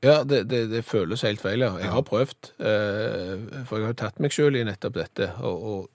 Ja, 0.06 0.20
det, 0.28 0.44
det, 0.52 0.62
det 0.72 0.84
føles 0.86 1.26
helt 1.26 1.42
feil, 1.42 1.66
ja. 1.66 1.74
Jeg 1.82 1.90
har 1.96 2.06
prøvd, 2.06 2.52
eh, 2.62 3.66
for 3.66 3.82
jeg 3.82 3.90
har 3.92 4.00
tatt 4.06 4.22
meg 4.22 4.34
selv 4.36 4.60
i 4.60 4.64
nettopp 4.68 4.94
dette, 5.02 5.32
og, 5.42 5.64
og 5.74 5.92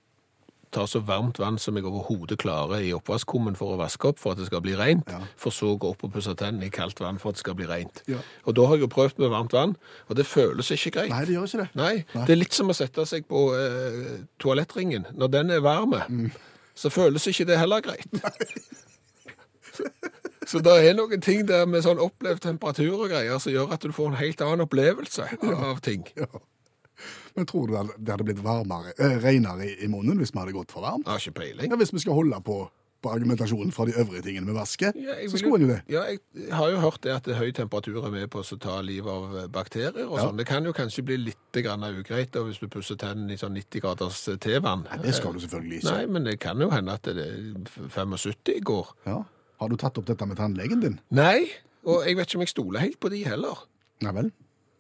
tar 0.71 0.87
så 0.87 1.01
varmt 1.03 1.39
vann 1.43 1.57
som 1.59 1.75
jeg 1.75 1.83
overhodet 1.89 2.37
klarer 2.39 2.79
i 2.87 2.93
oppvaskkummen 2.95 3.57
for 3.59 3.73
å 3.75 3.79
vaske 3.81 4.07
opp, 4.13 4.21
for 4.23 4.37
at 4.37 4.39
det 4.39 4.47
skal 4.47 4.61
bli 4.63 4.77
rent, 4.79 5.09
Ja. 5.11 5.19
for 5.41 5.51
så 5.51 5.73
å 5.73 5.79
gå 5.83 5.89
opp 5.91 6.05
og 6.07 6.13
pusse 6.15 6.31
tennene 6.39 6.69
i 6.69 6.71
kaldt 6.71 7.01
vann 7.03 7.19
for 7.19 7.33
at 7.33 7.39
det 7.41 7.43
skal 7.43 7.57
bli 7.59 7.67
rent. 7.67 8.03
Ja. 8.07 8.21
Og 8.47 8.55
da 8.55 8.69
har 8.71 8.79
jeg 8.79 8.85
jo 8.87 8.91
prøvd 8.95 9.19
med 9.19 9.33
varmt 9.35 9.57
vann, 9.57 9.75
og 10.07 10.15
det 10.21 10.29
føles 10.31 10.71
ikke 10.77 10.93
greit. 11.01 11.11
Nei, 11.11 11.25
det 11.27 11.35
gjør 11.35 11.49
ikke 11.51 11.63
det. 11.65 11.69
Nei, 11.81 11.93
Nei. 12.15 12.23
det 12.29 12.37
er 12.37 12.39
litt 12.45 12.55
som 12.55 12.71
å 12.71 12.77
sette 12.79 13.03
seg 13.11 13.27
på 13.31 13.43
eh, 13.59 14.23
toalettringen. 14.39 15.09
Når 15.19 15.35
den 15.39 15.51
er 15.59 15.67
varme, 15.67 16.05
Mm. 16.09 16.31
så 16.79 16.91
føles 16.95 17.27
ikke 17.31 17.49
det 17.51 17.59
heller 17.59 17.83
greit. 17.83 18.07
Så 20.51 20.59
det 20.67 20.73
er 20.89 20.97
noen 20.99 21.21
ting 21.23 21.45
der 21.47 21.67
med 21.71 21.85
sånn 21.87 22.01
opplevd 22.03 22.43
temperatur 22.43 22.97
og 23.05 23.11
greier 23.13 23.39
som 23.43 23.53
gjør 23.55 23.75
at 23.77 23.85
du 23.87 23.93
får 23.95 24.09
en 24.13 24.19
helt 24.19 24.41
annen 24.43 24.65
opplevelse 24.67 25.29
av 25.71 25.79
ting. 25.87 26.03
Men 27.37 27.47
tror 27.49 27.71
du 27.71 27.77
det 27.97 28.11
hadde 28.13 28.27
blitt 28.27 28.43
varmere, 28.45 28.93
eh, 28.99 29.15
renere 29.23 29.69
i, 29.71 29.77
i 29.85 29.89
munnen 29.89 30.19
hvis 30.21 30.35
vi 30.35 30.43
hadde 30.43 30.53
gått 30.57 30.75
for 30.75 30.85
varmt? 30.85 31.07
Har 31.09 31.23
ikke 31.23 31.39
peiling. 31.41 31.71
Ja, 31.71 31.79
hvis 31.81 31.95
vi 31.95 32.03
skal 32.03 32.19
holde 32.19 32.41
på, 32.45 32.57
på 33.01 33.13
argumentasjonen 33.15 33.71
fra 33.73 33.87
de 33.89 33.95
øvrige 34.03 34.21
tingene 34.27 34.51
vi 34.51 34.57
vasker, 34.59 34.93
Ja, 35.01 35.15
så 35.31 35.39
skulle 35.41 35.61
en 35.63 35.65
jo 35.65 35.71
det. 35.71 35.79
Ja, 35.95 36.03
jeg 36.11 36.51
har 36.53 36.69
jo 36.75 36.83
hørt 36.83 37.01
det 37.07 37.15
at 37.15 37.25
det 37.31 37.39
høy 37.39 37.55
temperatur 37.57 38.03
er 38.05 38.13
med 38.13 38.27
på 38.35 38.43
å 38.43 38.59
ta 38.61 38.81
livet 38.85 39.09
av 39.15 39.39
eh, 39.45 39.49
bakterier 39.55 40.03
og 40.11 40.19
Ja. 40.19 40.27
sånn. 40.27 40.37
Det 40.43 40.49
kan 40.51 40.67
jo 40.69 40.75
kanskje 40.77 41.07
bli 41.07 41.17
litt 41.31 41.63
grann 41.65 41.87
ugreit 41.89 42.35
da, 42.35 42.43
hvis 42.45 42.61
du 42.61 42.69
pusser 42.69 42.99
tennene 43.01 43.33
i 43.33 43.41
sånn 43.41 43.55
90 43.57 43.81
graders 43.87 44.21
tevann. 44.43 44.85
Det 45.01 45.15
skal 45.17 45.33
du 45.33 45.41
selvfølgelig 45.47 45.81
ikke. 45.85 45.95
Nei, 45.97 46.07
men 46.19 46.25
det 46.29 46.37
kan 46.43 46.61
jo 46.61 46.69
hende 46.75 46.99
at 46.99 47.09
det 47.09 47.17
er 47.31 47.55
75 47.89 48.59
i 48.59 48.61
går. 48.61 48.93
Ja. 49.07 49.23
Har 49.61 49.69
du 49.69 49.77
tatt 49.77 49.99
opp 50.01 50.07
dette 50.09 50.27
med 50.27 50.39
tannlegen 50.41 50.81
din? 50.81 51.01
Nei, 51.13 51.51
og 51.85 52.07
jeg 52.07 52.17
vet 52.17 52.31
ikke 52.31 52.41
om 52.41 52.47
jeg 52.47 52.55
stoler 52.55 52.85
helt 52.87 53.01
på 53.01 53.11
de 53.13 53.25
heller. 53.29 53.67
Nei 54.05 54.15
vel? 54.17 54.31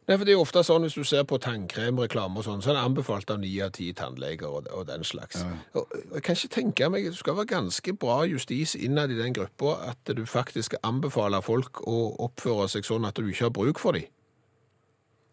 Nei, 0.08 0.16
for 0.16 0.26
det 0.26 0.32
er 0.32 0.38
jo 0.40 0.42
ofte 0.42 0.62
sånn 0.66 0.82
hvis 0.82 0.96
du 0.98 1.04
ser 1.06 1.26
på 1.28 1.36
tannkremreklame 1.38 2.40
og 2.40 2.46
sånn, 2.46 2.62
så 2.64 2.72
er 2.72 2.78
det 2.78 2.84
anbefalt 2.88 3.30
av 3.30 3.38
ni 3.42 3.52
av 3.62 3.74
ti 3.76 3.92
tannleger 3.94 4.48
og, 4.48 4.70
og 4.74 4.88
den 4.88 5.04
slags. 5.06 5.44
Og, 5.76 5.84
og 5.84 6.16
jeg 6.16 6.24
kan 6.26 6.38
ikke 6.38 6.54
tenke 6.56 6.88
meg, 6.90 7.06
det 7.12 7.20
skal 7.20 7.36
være 7.38 7.52
ganske 7.52 7.94
bra 8.00 8.16
justis 8.26 8.72
innad 8.74 9.12
i 9.14 9.20
den 9.20 9.36
gruppa 9.36 9.76
at 9.92 10.10
du 10.16 10.24
faktisk 10.26 10.74
anbefaler 10.80 11.44
folk 11.46 11.84
å 11.86 12.00
oppføre 12.26 12.66
seg 12.72 12.88
sånn 12.88 13.06
at 13.06 13.20
du 13.20 13.28
ikke 13.28 13.46
har 13.50 13.54
bruk 13.54 13.78
for 13.78 13.94
dem. 13.94 14.08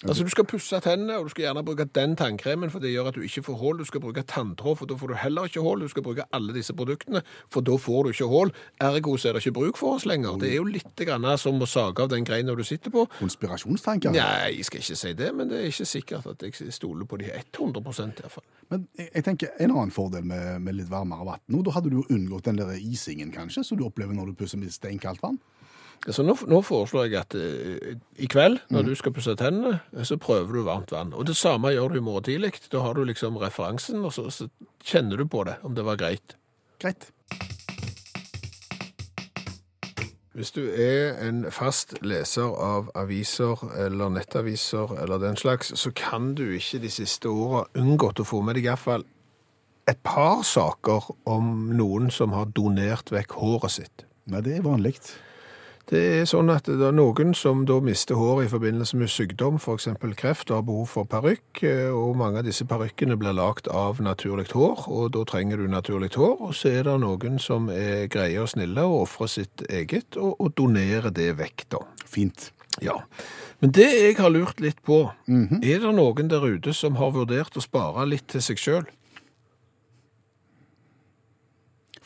Altså 0.06 0.24
Du 0.24 0.30
skal 0.30 0.46
pusse 0.46 0.80
tennene, 0.86 1.16
og 1.18 1.26
du 1.26 1.32
skal 1.34 1.48
gjerne 1.48 1.64
bruke 1.66 1.86
den 1.90 2.16
tannkremen, 2.16 2.70
for 2.70 2.84
det 2.84 2.92
gjør 2.92 3.10
at 3.10 3.16
du 3.18 3.24
ikke 3.26 3.42
får 3.48 3.56
hull. 3.58 3.80
Du 3.82 3.86
skal 3.86 4.02
bruke 4.04 4.22
tanntråd, 4.30 4.78
for 4.78 4.90
da 4.90 4.98
får 5.00 5.10
du 5.10 5.16
heller 5.18 5.50
ikke 5.50 5.64
hull. 5.66 5.82
Du 5.82 5.90
skal 5.90 6.06
bruke 6.06 6.26
alle 6.38 6.54
disse 6.54 6.76
produktene, 6.78 7.24
for 7.50 7.66
da 7.66 7.78
får 7.82 8.04
du 8.04 8.10
ikke 8.14 8.30
hull. 8.30 8.54
Ergo 8.84 9.16
så 9.18 9.32
er 9.32 9.38
det 9.38 9.42
ikke 9.46 9.56
bruk 9.58 9.80
for 9.82 9.98
oss 9.98 10.06
lenger. 10.06 10.38
Det 10.38 10.52
er 10.52 10.60
jo 10.60 10.68
litt 10.70 11.02
grann 11.02 11.26
som 11.42 11.58
å 11.58 11.70
sage 11.70 12.06
av 12.06 12.14
den 12.14 12.28
greina 12.30 12.54
du 12.54 12.64
sitter 12.68 12.94
på. 12.94 13.08
Konspirasjonstanker? 13.18 14.14
Nei, 14.14 14.54
jeg 14.60 14.70
skal 14.70 14.86
ikke 14.86 15.00
si 15.02 15.16
det, 15.18 15.34
men 15.34 15.50
det 15.50 15.64
er 15.64 15.72
ikke 15.72 15.90
sikkert 15.90 16.30
at 16.30 16.46
jeg 16.46 16.78
stoler 16.78 17.10
på 17.10 17.18
de 17.18 17.34
100% 17.34 18.22
i 18.22 18.28
hvert 18.28 18.38
fall. 18.38 18.46
Men 18.70 18.88
jeg, 19.00 19.24
tenker 19.26 19.54
en 19.64 19.74
annen 19.74 19.96
fordel 19.96 20.26
med, 20.28 20.62
med 20.62 20.78
litt 20.78 20.92
varmere 20.92 21.26
vann. 21.26 21.46
Nå, 21.50 21.64
Da 21.66 21.74
hadde 21.74 21.90
du 21.90 22.02
jo 22.02 22.08
unngått 22.14 22.46
den 22.46 22.60
der 22.62 22.76
isingen, 22.78 23.32
kanskje, 23.34 23.66
som 23.66 23.80
du 23.80 23.88
opplever 23.88 24.14
når 24.14 24.32
du 24.32 24.42
pusser 24.44 24.62
med 24.62 24.76
steinkaldt 24.76 25.24
vann. 25.24 25.40
Så 26.08 26.24
nå, 26.24 26.38
nå 26.48 26.62
foreslår 26.64 27.08
jeg 27.08 27.18
at 27.20 27.36
eh, 27.36 27.98
i 28.22 28.30
kveld, 28.32 28.62
når 28.72 28.88
du 28.88 28.94
skal 28.96 29.14
pusse 29.16 29.36
tennene, 29.40 29.80
så 30.08 30.18
prøver 30.22 30.60
du 30.60 30.64
varmt 30.68 30.94
vann. 30.96 31.14
Og 31.14 31.28
det 31.28 31.36
samme 31.36 31.74
gjør 31.74 31.96
du 31.96 32.00
i 32.00 32.06
morgen 32.06 32.28
tidlig. 32.30 32.54
Da 32.72 32.84
har 32.86 32.96
du 32.96 33.04
liksom 33.04 33.40
referansen, 33.42 34.06
og 34.06 34.14
så, 34.16 34.30
så 34.32 34.48
kjenner 34.84 35.20
du 35.20 35.28
på 35.28 35.44
det, 35.48 35.58
om 35.68 35.76
det 35.76 35.86
var 35.88 36.00
greit. 36.00 36.38
Greit. 36.80 37.10
Hvis 40.38 40.54
du 40.54 40.68
er 40.70 41.18
en 41.26 41.48
fast 41.50 41.96
leser 42.06 42.52
av 42.62 42.92
aviser 42.96 43.58
eller 43.74 44.12
nettaviser 44.14 44.94
eller 45.02 45.18
den 45.18 45.36
slags, 45.36 45.74
så 45.74 45.92
kan 45.98 46.36
du 46.38 46.46
ikke 46.54 46.84
de 46.84 46.92
siste 46.94 47.32
åra 47.32 47.66
unngått 47.74 48.22
å 48.22 48.28
få 48.28 48.44
med 48.46 48.60
deg 48.60 48.70
iallfall 48.70 49.08
et 49.88 50.00
par 50.04 50.44
saker 50.44 51.06
om 51.32 51.72
noen 51.80 52.12
som 52.12 52.36
har 52.36 52.52
donert 52.56 53.12
vekk 53.14 53.38
håret 53.40 53.76
sitt. 53.78 54.04
Nei, 54.28 54.44
det 54.44 54.58
er 54.58 54.66
vanlig. 54.66 54.98
Det 55.88 56.00
er 56.18 56.26
sånn 56.28 56.50
at 56.52 56.68
det 56.68 56.84
er 56.84 56.96
noen 56.96 57.30
som 57.38 57.62
da 57.68 57.78
mister 57.80 58.18
håret 58.20 58.50
i 58.50 58.52
forbindelse 58.52 58.98
med 59.00 59.08
sykdom, 59.08 59.56
f.eks. 59.56 59.88
kreft, 60.20 60.50
og 60.52 60.58
har 60.58 60.66
behov 60.68 60.90
for 60.92 61.08
parykk, 61.08 61.62
eh, 61.64 61.96
og 61.96 62.18
mange 62.20 62.42
av 62.42 62.50
disse 62.50 62.68
parykkene 62.68 63.16
blir 63.16 63.38
lagt 63.38 63.70
av 63.72 64.02
naturlig 64.04 64.50
hår, 64.52 64.84
og 64.92 65.14
da 65.16 65.24
trenger 65.32 65.64
du 65.64 65.72
naturlig 65.72 66.12
hår, 66.20 66.36
og 66.50 66.52
så 66.60 66.74
er 66.76 66.90
det 66.90 66.98
noen 67.06 67.40
som 67.40 67.72
er 67.72 68.10
greie 68.12 68.44
og 68.44 68.52
snille 68.52 68.84
og 68.84 69.06
ofrer 69.06 69.32
sitt 69.38 69.64
eget, 69.72 70.20
og, 70.20 70.36
og 70.44 70.52
donerer 70.60 71.08
det 71.08 71.32
vekk 71.40 71.68
da. 71.78 71.84
Fint. 72.04 72.52
Ja. 72.84 73.00
Men 73.64 73.72
det 73.80 73.88
jeg 73.88 74.20
har 74.20 74.36
lurt 74.36 74.60
litt 74.60 74.84
på, 74.84 75.06
er 75.32 75.82
det 75.88 75.96
noen 75.96 76.28
der 76.28 76.44
ute 76.44 76.76
som 76.76 77.00
har 77.00 77.16
vurdert 77.16 77.56
å 77.56 77.64
spare 77.64 78.04
litt 78.12 78.28
til 78.36 78.44
seg 78.44 78.60
sjøl? 78.60 78.88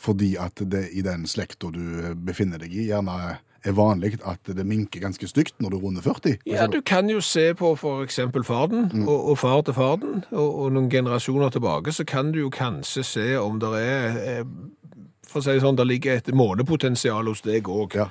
Fordi 0.02 0.36
at 0.38 0.62
det 0.70 0.92
i 0.94 1.02
den 1.06 1.26
slekta 1.30 1.74
du 1.74 2.14
befinner 2.22 2.62
deg 2.62 2.78
i, 2.78 2.92
gjerne 2.94 3.40
er 3.66 3.76
vanlig 3.78 4.16
at 4.26 4.52
det 4.58 4.66
minker 4.68 5.04
ganske 5.04 5.28
stygt 5.30 5.58
når 5.62 5.74
du 5.74 5.78
runder 5.84 6.06
40. 6.06 6.40
Ja, 6.50 6.68
du 6.68 6.82
kan 6.82 7.10
jo 7.10 7.22
se 7.22 7.52
på 7.58 7.74
eksempel 8.02 8.44
farden, 8.44 8.90
og, 9.06 9.30
og 9.32 9.38
far 9.38 9.62
til 9.68 9.78
farden, 9.78 10.24
og, 10.32 10.50
og 10.66 10.72
noen 10.76 10.90
generasjoner 10.90 11.54
tilbake, 11.54 11.94
så 11.94 12.06
kan 12.08 12.32
du 12.34 12.42
jo 12.44 12.50
kanskje 12.54 13.06
se 13.06 13.28
om 13.40 13.60
det 13.62 13.74
er, 13.82 14.18
eh, 14.22 14.44
for 15.28 15.42
å 15.42 15.46
si 15.46 15.56
det 15.56 15.66
sånn, 15.66 15.80
det 15.80 15.88
ligger 15.88 16.20
et 16.20 16.34
månepotensial 16.36 17.30
hos 17.30 17.44
deg 17.46 17.70
òg. 17.70 18.00
Ja. 18.02 18.10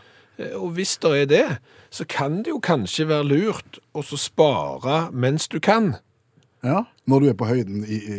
Og 0.56 0.72
hvis 0.78 0.94
det 1.02 1.10
er 1.18 1.26
det, 1.28 1.46
så 1.92 2.06
kan 2.08 2.40
det 2.44 2.54
jo 2.54 2.60
kanskje 2.64 3.10
være 3.10 3.28
lurt 3.28 3.80
å 3.92 4.04
spare 4.06 5.10
mens 5.12 5.50
du 5.52 5.58
kan. 5.60 5.96
Ja. 6.64 6.84
Når 7.08 7.20
du 7.20 7.28
er 7.30 7.36
på 7.36 7.48
høyden 7.48 7.84
i, 7.84 7.98
i 7.98 8.18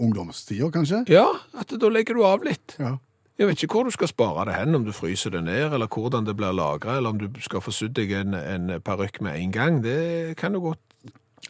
ungdomstida, 0.00 0.68
kanskje? 0.72 1.02
Ja, 1.12 1.26
at 1.58 1.72
da 1.72 1.90
legger 1.92 2.16
du 2.16 2.24
av 2.28 2.44
litt. 2.46 2.76
Ja. 2.80 2.96
Jeg 3.38 3.48
vet 3.48 3.62
ikke 3.64 3.74
hvor 3.78 3.84
du 3.88 3.90
skal 3.94 4.08
spare 4.10 4.44
det 4.46 4.54
hen, 4.54 4.74
om 4.76 4.84
du 4.84 4.92
fryser 4.92 5.30
det 5.34 5.40
ned, 5.44 5.72
eller 5.72 5.88
hvordan 5.88 6.26
det 6.26 6.34
blir 6.36 6.52
lagra, 6.54 6.96
eller 6.98 7.10
om 7.14 7.18
du 7.18 7.28
skal 7.40 7.62
få 7.64 7.72
sydd 7.74 7.94
deg 7.96 8.12
en, 8.20 8.34
en 8.36 8.74
parykk 8.84 9.20
med 9.24 9.38
en 9.40 9.52
gang. 9.54 9.78
Det 9.84 10.36
kan 10.36 10.52
jo 10.54 10.60
godt 10.60 10.80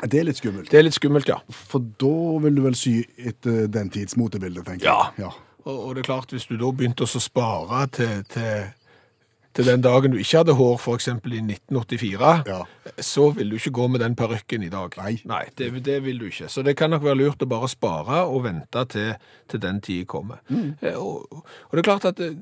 Det 0.08 0.20
er 0.20 0.24
litt 0.24 0.38
skummelt. 0.38 0.70
Det 0.70 0.78
er 0.78 0.86
litt 0.86 0.94
skummelt, 0.96 1.28
ja. 1.28 1.40
For 1.52 1.82
da 2.00 2.12
vil 2.46 2.54
du 2.56 2.62
vel 2.64 2.74
sy 2.78 3.02
etter 3.18 3.66
den 3.68 3.90
tids 3.92 4.16
motebilde, 4.16 4.62
tenker 4.64 4.86
Ja. 4.88 5.10
jeg. 5.18 5.26
Ja. 5.26 5.32
Og, 5.64 5.76
og 5.88 5.94
det 5.94 6.02
er 6.02 6.08
klart, 6.08 6.30
hvis 6.34 6.46
du 6.48 6.56
da 6.58 6.70
begynte 6.74 7.04
å 7.04 7.20
spare 7.22 7.84
til, 7.94 8.24
til, 8.32 8.70
til 9.54 9.66
den 9.68 9.82
dagen 9.84 10.10
du 10.14 10.16
ikke 10.18 10.38
hadde 10.40 10.54
hår, 10.56 10.76
for 10.80 10.94
eksempel 10.96 11.34
i 11.36 11.40
1984, 11.44 12.42
Ja. 12.48 12.62
så 13.04 13.30
vil 13.36 13.50
du 13.50 13.56
ikke 13.56 13.70
gå 13.76 13.86
med 13.92 14.00
den 14.00 14.14
parykken 14.16 14.62
i 14.64 14.68
dag. 14.72 14.94
Nei. 14.96 15.42
det, 15.58 15.84
det 15.84 15.98
vil 16.04 16.18
du 16.18 16.24
ikke. 16.30 16.48
Så 16.48 16.62
det 16.64 16.76
kan 16.76 16.90
nok 16.90 17.02
være 17.04 17.18
lurt 17.20 17.42
å 17.42 17.48
bare 17.50 17.68
spare 17.68 18.22
og 18.24 18.44
vente 18.44 18.84
til, 18.88 19.14
til 19.48 19.60
den 19.60 19.80
tid 19.80 20.06
kommer. 20.06 20.40
Mm. 20.48 20.76
Og, 20.96 21.26
og 21.32 21.72
det 21.72 21.78
er 21.84 21.88
klart 21.90 22.04
at 22.04 22.20
eh, 22.20 22.36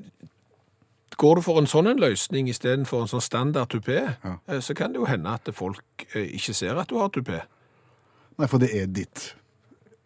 Går 1.21 1.35
du 1.35 1.41
for 1.43 1.59
en 1.59 1.67
sånn 1.67 1.89
en 1.91 1.99
løsning 1.99 2.47
istedenfor 2.49 3.03
en 3.03 3.09
sånn 3.11 3.21
standard 3.21 3.67
tupé, 3.69 4.15
Ja. 4.23 4.37
eh, 4.47 4.61
så 4.63 4.73
kan 4.73 4.93
det 4.93 5.01
jo 5.01 5.05
hende 5.05 5.29
at 5.35 5.49
folk 5.53 5.83
eh, 6.15 6.23
ikke 6.39 6.53
ser 6.55 6.79
at 6.79 6.87
du 6.89 6.95
har 6.97 7.09
tupé. 7.13 7.41
Nei, 8.39 8.47
for 8.47 8.57
det 8.63 8.71
er 8.73 8.87
ditt 8.87 9.33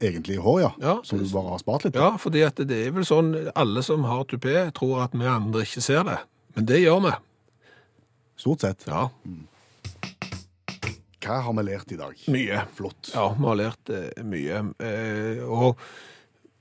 egentlige 0.02 0.42
hår, 0.44 0.58
ja. 0.66 0.72
Ja. 0.82 0.96
Som 1.08 1.22
du 1.22 1.30
bare 1.30 1.54
har 1.54 1.62
spart 1.62 1.86
litt 1.86 1.94
på. 1.96 2.02
Ja, 2.02 2.48
at 2.50 2.60
det 2.68 2.80
er 2.88 2.92
vel 2.98 3.06
sånn 3.08 3.30
alle 3.56 3.84
som 3.86 4.04
har 4.10 4.26
tupé, 4.28 4.58
tror 4.76 5.06
at 5.06 5.14
vi 5.16 5.30
andre 5.30 5.62
ikke 5.64 5.82
ser 5.86 6.04
det. 6.10 6.18
Men 6.56 6.66
det 6.70 6.82
gjør 6.84 7.02
vi. 7.06 7.12
Stort 8.40 8.62
sett. 8.66 8.86
Ja, 8.88 9.08
Hva 11.26 11.40
har 11.42 11.56
vi 11.58 11.64
lært 11.66 11.92
i 11.92 11.98
dag? 11.98 12.14
mye. 12.30 12.60
Flott. 12.78 13.10
Ja, 13.16 13.30
vi 13.34 13.48
har 13.50 13.58
lært 13.58 13.90
eh, 13.90 14.24
mye. 14.24 14.60
Eh, 14.86 15.40
og 15.48 15.80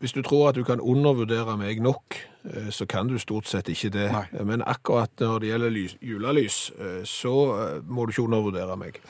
hvis 0.01 0.15
du 0.17 0.23
tror 0.25 0.49
at 0.51 0.57
du 0.59 0.65
kan 0.65 0.81
undervurdere 0.81 1.57
meg 1.61 1.83
nok, 1.85 2.17
eh, 2.49 2.71
så 2.73 2.87
kan 2.89 3.11
du 3.11 3.19
stort 3.21 3.47
sett 3.51 3.69
ikke 3.73 3.91
det. 3.93 4.07
Nei. 4.15 4.25
Men 4.45 4.65
akkurat 4.65 5.13
når 5.21 5.43
det 5.45 5.51
gjelder 5.53 5.75
lys, 5.75 5.97
julelys, 6.01 6.59
eh, 6.81 7.03
så 7.05 7.35
eh, 7.59 7.79
må 7.85 8.07
du 8.09 8.15
ikke 8.15 8.25
undervurdere 8.25 8.79
meg. 8.81 9.01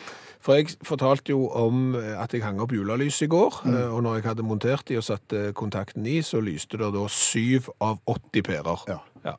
For 0.44 0.59
jeg 0.59 0.75
fortalte 0.85 1.31
jo 1.33 1.47
om 1.57 1.94
eh, 1.97 2.11
at 2.20 2.35
jeg 2.35 2.42
hang 2.44 2.59
opp 2.61 2.75
julelys 2.75 3.23
i 3.25 3.31
går, 3.31 3.62
eh, 3.70 3.87
og 3.94 4.03
når 4.05 4.18
jeg 4.18 4.27
hadde 4.33 4.49
montert 4.51 4.88
de 4.90 4.99
og 4.99 5.07
satt 5.07 5.38
kontakten 5.55 6.05
i, 6.11 6.18
så 6.27 6.42
lyste 6.42 6.83
det 6.83 6.90
da 6.99 7.07
syv 7.09 7.70
av 7.81 8.03
80 8.11 8.42
pærer. 8.51 8.85
Ja. 8.90 8.99
Ja. 9.25 9.38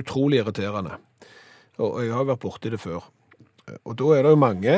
Utrolig 0.00 0.42
irriterende. 0.42 0.98
Og 1.82 2.00
jeg 2.04 2.14
har 2.14 2.26
vært 2.28 2.42
borti 2.44 2.72
det 2.72 2.80
før. 2.82 3.04
Og 3.88 3.94
da 3.96 4.10
er 4.12 4.26
det 4.26 4.32
jo 4.34 4.36
mange, 4.36 4.72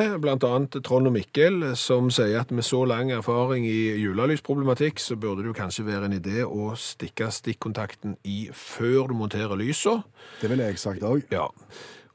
annet 0.47 0.77
Trond 0.87 1.09
og 1.11 1.15
Mikkel, 1.17 1.73
som 1.79 2.07
sier 2.15 2.39
at 2.39 2.53
med 2.55 2.63
så 2.63 2.85
lang 2.87 3.11
erfaring 3.11 3.67
i 3.67 3.97
julelysproblematikk, 3.99 5.03
så 5.03 5.17
burde 5.19 5.43
det 5.43 5.51
jo 5.51 5.57
kanskje 5.59 5.89
være 5.89 6.07
en 6.07 6.15
idé 6.21 6.45
å 6.47 6.71
stikke 6.79 7.33
stikkontakten 7.35 8.15
i 8.23 8.47
før 8.55 9.11
du 9.11 9.17
monterer 9.19 9.59
lysa. 9.59 9.99
Det 10.39 10.53
ville 10.53 10.69
jeg 10.71 10.79
sagt 10.79 11.03
òg. 11.03 11.27
Ja, 11.35 11.49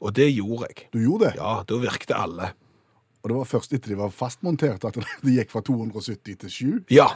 og 0.00 0.16
det 0.16 0.30
gjorde 0.32 0.70
jeg. 0.70 0.88
Du 0.94 1.02
gjorde 1.02 1.28
det. 1.28 1.34
Ja, 1.42 1.58
da 1.68 1.80
virket 1.82 2.16
alle. 2.16 2.54
Og 3.22 3.30
det 3.30 3.36
var 3.36 3.50
først 3.52 3.76
etter 3.76 3.92
de 3.92 4.00
var 4.00 4.14
fastmontert 4.14 4.88
at 4.88 4.96
det 5.26 5.36
gikk 5.36 5.52
fra 5.52 5.62
270 5.68 6.40
til 6.40 6.56
7. 6.56 6.80
Ja. 6.94 7.10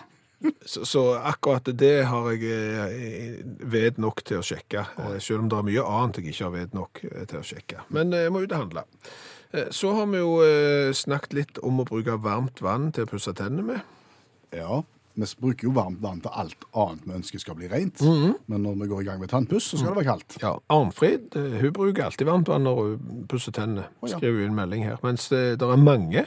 Så, 0.65 0.85
så 0.85 1.03
akkurat 1.15 1.69
det 1.79 2.05
har 2.11 2.27
jeg 2.35 2.51
eh, 2.53 3.39
ved 3.73 4.01
nok 4.03 4.21
til 4.27 4.43
å 4.43 4.45
sjekke, 4.45 4.83
eh, 5.01 5.15
selv 5.23 5.45
om 5.45 5.49
det 5.51 5.61
er 5.61 5.69
mye 5.71 5.85
annet 5.87 6.21
jeg 6.21 6.35
ikke 6.35 6.45
har 6.45 6.53
ved 6.57 6.75
nok 6.77 7.01
eh, 7.09 7.23
til 7.31 7.41
å 7.41 7.47
sjekke. 7.47 7.87
Men 7.97 8.13
jeg 8.13 8.35
må 8.35 8.43
ut 8.45 8.53
og 8.53 8.67
handle. 8.67 8.85
Så 9.73 9.93
har 9.95 10.09
vi 10.11 10.19
jo 10.19 10.33
snakket 10.93 11.33
litt 11.33 11.59
om 11.65 11.79
å 11.81 11.87
bruke 11.89 12.19
varmt 12.21 12.59
vann 12.61 12.91
til 12.93 13.07
å 13.07 13.09
pusse 13.09 13.33
tennene 13.39 13.65
med. 13.65 13.95
Ja. 14.53 14.83
Vi 15.17 15.29
bruker 15.41 15.71
jo 15.71 15.73
varmt 15.79 16.03
vann 16.03 16.19
til 16.21 16.35
alt 16.37 16.67
annet 16.77 17.07
vi 17.07 17.15
ønsker 17.17 17.41
skal 17.41 17.57
bli 17.57 17.71
rent. 17.73 18.03
Mhm. 18.05 18.35
Men 18.53 18.67
når 18.67 18.77
vi 18.83 18.89
går 18.91 19.01
i 19.01 19.07
gang 19.07 19.23
med 19.23 19.33
tannpuss, 19.33 19.71
så 19.71 19.79
skal 19.79 19.95
det 19.95 20.03
være 20.03 20.11
kaldt. 20.11 20.37
Ja, 20.43 20.53
Arnfrid 20.75 21.39
hun 21.63 21.73
bruker 21.79 22.11
alltid 22.11 22.29
varmt 22.29 22.51
vann 22.53 22.67
når 22.69 22.83
hun 22.83 23.25
pusser 23.31 23.55
tennene. 23.57 23.87
Skriver 24.05 24.43
hun 24.43 24.51
en 24.51 24.61
melding 24.61 24.85
her. 24.91 25.01
Mens 25.07 25.31
det, 25.33 25.45
det 25.63 25.71
er 25.71 25.81
mange 25.81 26.27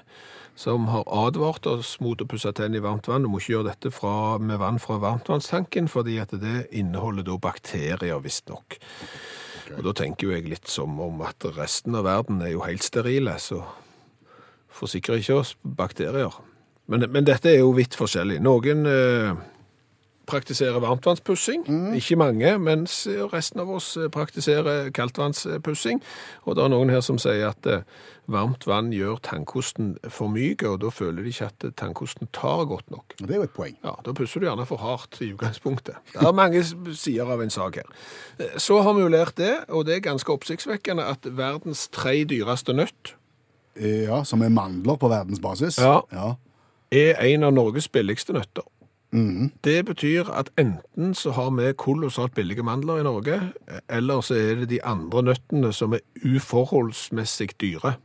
som 0.60 0.90
har 0.92 1.06
advart 1.08 1.68
oss 1.72 1.94
mot 2.04 2.20
å 2.20 2.28
pusse 2.28 2.52
tennene 2.52 2.82
i 2.82 2.84
varmt 2.84 3.08
vann. 3.08 3.24
Du 3.24 3.32
må 3.32 3.40
ikke 3.40 3.54
gjøre 3.54 3.70
dette 3.70 3.92
fra, 3.96 4.36
med 4.44 4.60
vann 4.60 4.80
fra 4.84 4.98
varmtvannstanken, 5.00 5.88
fordi 5.88 6.18
at 6.20 6.34
det 6.42 6.66
inneholder 6.76 7.24
da 7.30 7.38
bakterier, 7.40 8.20
visstnok. 8.20 8.76
Og 9.78 9.86
da 9.86 9.94
tenker 9.96 10.28
jo 10.28 10.34
jeg 10.34 10.50
litt 10.52 10.68
som 10.68 10.98
om 11.00 11.22
at 11.24 11.48
resten 11.56 11.96
av 11.96 12.04
verden 12.10 12.42
er 12.44 12.52
jo 12.58 12.66
helt 12.66 12.84
sterile, 12.84 13.38
så 13.40 13.62
forsikrer 14.82 15.24
ikke 15.24 15.40
oss 15.46 15.54
bakterier. 15.64 16.36
Men, 16.92 17.08
men 17.14 17.28
dette 17.30 17.54
er 17.54 17.62
jo 17.62 17.72
vidt 17.78 17.96
forskjellig. 17.96 18.42
Noen 18.44 18.84
eh, 18.90 19.40
praktiserer 20.30 20.80
varmtvannspussing, 20.84 21.66
ikke 21.98 22.18
mange, 22.20 22.54
mens 22.62 23.02
resten 23.34 23.60
av 23.64 23.72
oss 23.80 23.96
eh, 23.98 24.08
praktiserer 24.14 24.92
kaldtvannspussing. 24.96 26.02
Og 26.46 26.56
det 26.58 26.64
er 26.64 26.72
noen 26.74 26.94
her 26.94 27.02
som 27.06 27.18
sier 27.22 27.50
at 27.50 27.68
eh, 27.70 27.82
varmt 28.30 28.68
vann 28.70 28.92
gjør 28.94 29.18
tannkosten 29.26 29.96
for 30.14 30.30
myk, 30.30 30.64
og 30.70 30.80
da 30.84 30.92
føler 30.94 31.26
de 31.26 31.34
ikke 31.34 31.50
at 31.50 31.68
tannkosten 31.82 32.30
tar 32.36 32.66
godt 32.70 32.90
nok. 32.94 33.16
Det 33.20 33.34
er 33.34 33.42
jo 33.42 33.48
et 33.50 33.56
poeng. 33.58 33.78
Ja, 33.84 33.96
Da 34.06 34.14
pusser 34.14 34.40
du 34.44 34.46
gjerne 34.48 34.68
for 34.70 34.82
hardt 34.84 35.18
i 35.26 35.32
utgangspunktet. 35.34 35.98
Det 36.14 36.22
er 36.22 36.36
mange 36.38 36.62
sider 36.94 37.30
av 37.34 37.42
en 37.42 37.54
sak 37.54 37.82
her. 37.82 37.90
Eh, 38.40 38.58
Så 38.58 38.82
har 38.86 38.94
vi 38.94 39.02
jo 39.02 39.10
lært 39.12 39.36
det, 39.38 39.56
og 39.70 39.86
det 39.90 39.96
er 39.98 40.06
ganske 40.12 40.30
oppsiktsvekkende, 40.34 41.06
at 41.10 41.26
verdens 41.26 41.88
tre 41.90 42.22
dyreste 42.24 42.74
nøtt 42.78 43.16
Eh, 43.80 44.04
Ja, 44.10 44.24
Som 44.24 44.42
er 44.42 44.50
mandler 44.50 44.98
på 44.98 45.08
verdensbasis. 45.10 45.78
Ja. 45.80 46.02
ja. 46.12 46.34
er 46.92 47.16
en 47.22 47.44
av 47.44 47.54
Norges 47.54 47.88
billigste 47.88 48.34
nøtter. 48.34 48.66
Mhm. 49.12 49.52
Det 49.64 49.86
betyr 49.86 50.30
at 50.30 50.52
enten 50.58 51.14
så 51.18 51.32
har 51.32 51.50
vi 51.58 51.74
kolossalt 51.74 52.36
billige 52.36 52.64
mandler 52.64 53.00
i 53.00 53.04
Norge, 53.04 53.42
eller 53.90 54.22
så 54.22 54.36
er 54.38 54.56
det 54.56 54.70
de 54.70 54.84
andre 54.86 55.24
nøttene 55.24 55.74
som 55.74 55.94
er 55.94 56.04
uforholdsmessig 56.26 57.50
dyre. 57.62 57.96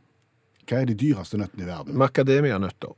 Hva 0.65 0.81
er 0.81 0.85
de 0.89 0.95
dyreste 0.97 1.37
nøttene 1.37 1.63
i 1.63 1.67
verden? 1.67 1.97
Macadamia-nøtter. 1.97 2.95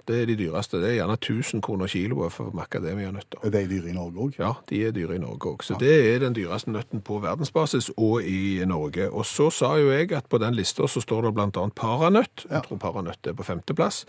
Ja. 0.00 0.06
Det 0.08 0.22
er 0.22 0.26
de 0.26 0.36
dyreste. 0.36 0.80
Det 0.80 0.90
er 0.90 0.96
gjerne 0.98 1.16
1000 1.18 1.62
kroner 1.62 1.86
kiloet 1.86 2.32
for 2.32 2.50
macadamia-nøtter. 2.56 3.44
Er 3.44 3.52
de 3.54 3.64
dyre 3.68 3.90
i 3.90 3.94
Norge 3.94 4.24
òg? 4.24 4.38
Ja, 4.40 4.52
de 4.70 4.80
er 4.86 4.94
dyre 4.96 5.16
i 5.16 5.22
Norge 5.22 5.52
òg. 5.52 5.64
Så 5.64 5.76
det 5.80 5.92
er 6.14 6.18
den 6.24 6.34
dyreste 6.34 6.72
nøtten 6.72 7.02
på 7.04 7.20
verdensbasis 7.22 7.90
og 7.96 8.24
i 8.24 8.64
Norge. 8.66 9.10
Og 9.10 9.26
så 9.28 9.50
sa 9.54 9.76
jo 9.78 9.92
jeg 9.92 10.12
at 10.16 10.28
på 10.28 10.40
den 10.42 10.56
lista 10.58 10.88
så 10.88 11.02
står 11.04 11.28
det 11.28 11.34
annet 11.44 11.74
paranøtt. 11.78 12.46
Jeg 12.50 12.64
tror 12.66 12.80
paranøtt 12.80 13.26
er 13.26 13.36
på 13.36 13.46
femteplass. 13.46 14.06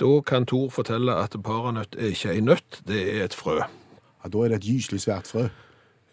Da 0.00 0.20
kan 0.26 0.46
Tor 0.48 0.70
fortelle 0.72 1.14
at 1.14 1.36
paranøtt 1.44 1.96
er 1.98 2.14
ikke 2.14 2.34
ei 2.34 2.40
nøtt, 2.44 2.82
det 2.88 3.00
er 3.14 3.26
et 3.28 3.36
frø. 3.36 3.60
Ja, 3.60 4.28
da 4.28 4.44
er 4.44 4.52
det 4.52 4.60
et 4.60 4.68
gyselig 4.68 5.04
svært 5.04 5.28
frø. 5.28 5.48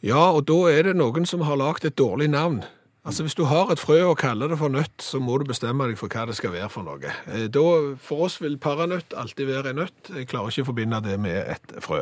Ja, 0.06 0.30
og 0.30 0.46
da 0.48 0.58
er 0.70 0.90
det 0.90 0.98
noen 1.00 1.26
som 1.26 1.42
har 1.48 1.58
lagd 1.58 1.88
et 1.88 1.98
dårlig 1.98 2.30
navn. 2.30 2.62
Altså 3.08 3.24
Hvis 3.24 3.38
du 3.40 3.46
har 3.48 3.72
et 3.72 3.80
frø 3.80 4.02
og 4.10 4.18
kaller 4.20 4.52
det 4.52 4.58
for 4.60 4.68
nøtt, 4.74 5.00
så 5.02 5.20
må 5.24 5.38
du 5.40 5.46
bestemme 5.48 5.88
deg 5.88 5.96
for 6.00 6.12
hva 6.12 6.26
det 6.28 6.36
skal 6.36 6.52
være 6.52 6.68
for 6.74 6.84
noe. 6.84 7.14
Eh, 7.32 7.48
Da, 7.48 7.64
For 8.04 8.26
oss 8.28 8.36
vil 8.44 8.58
paranøtt 8.60 9.16
alltid 9.16 9.48
være 9.48 9.72
en 9.72 9.80
nøtt. 9.86 10.12
Jeg 10.12 10.28
klarer 10.28 10.52
ikke 10.52 10.66
å 10.68 10.72
forbinde 10.74 11.00
det 11.06 11.16
med 11.24 11.40
et 11.56 11.78
frø. 11.84 12.02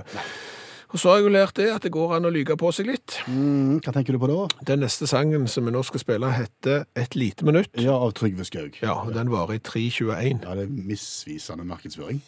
Og 0.93 0.99
så 1.01 1.09
har 1.09 1.17
jeg 1.19 1.25
jo 1.25 1.31
lært 1.33 1.53
det 1.59 1.67
at 1.73 1.83
det 1.83 1.91
går 1.91 2.15
an 2.15 2.25
å 2.25 2.31
lyge 2.31 2.55
på 2.57 2.69
seg 2.73 2.87
litt. 2.87 3.17
Mm, 3.27 3.81
hva 3.83 3.91
tenker 3.93 4.15
du 4.15 4.19
på 4.21 4.29
da? 4.31 4.47
Den 4.69 4.79
neste 4.85 5.07
sangen 5.09 5.47
som 5.51 5.65
vi 5.67 5.73
nå 5.75 5.81
skal 5.83 5.99
spille, 5.99 6.29
heter 6.31 6.85
Et 6.95 7.15
lite 7.19 7.43
minutt. 7.45 7.69
Ja, 7.77 7.97
Av 7.99 8.13
Trygve 8.15 8.45
Skaug. 8.47 8.77
Ja, 8.81 8.93
og 9.03 9.13
den 9.13 9.29
varer 9.33 9.57
i 9.57 9.59
3.21. 9.59 10.41
Ja, 10.45 10.55
det 10.55 10.69
er 10.69 10.71
misvisende 10.71 11.65
markedsføring. 11.67 12.21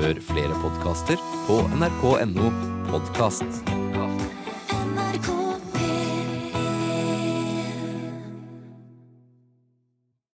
Hør 0.00 0.22
flere 0.30 0.56
podkaster 0.62 1.20
på 1.48 1.60
nrk.no 1.76 2.52
podkast. 2.92 4.09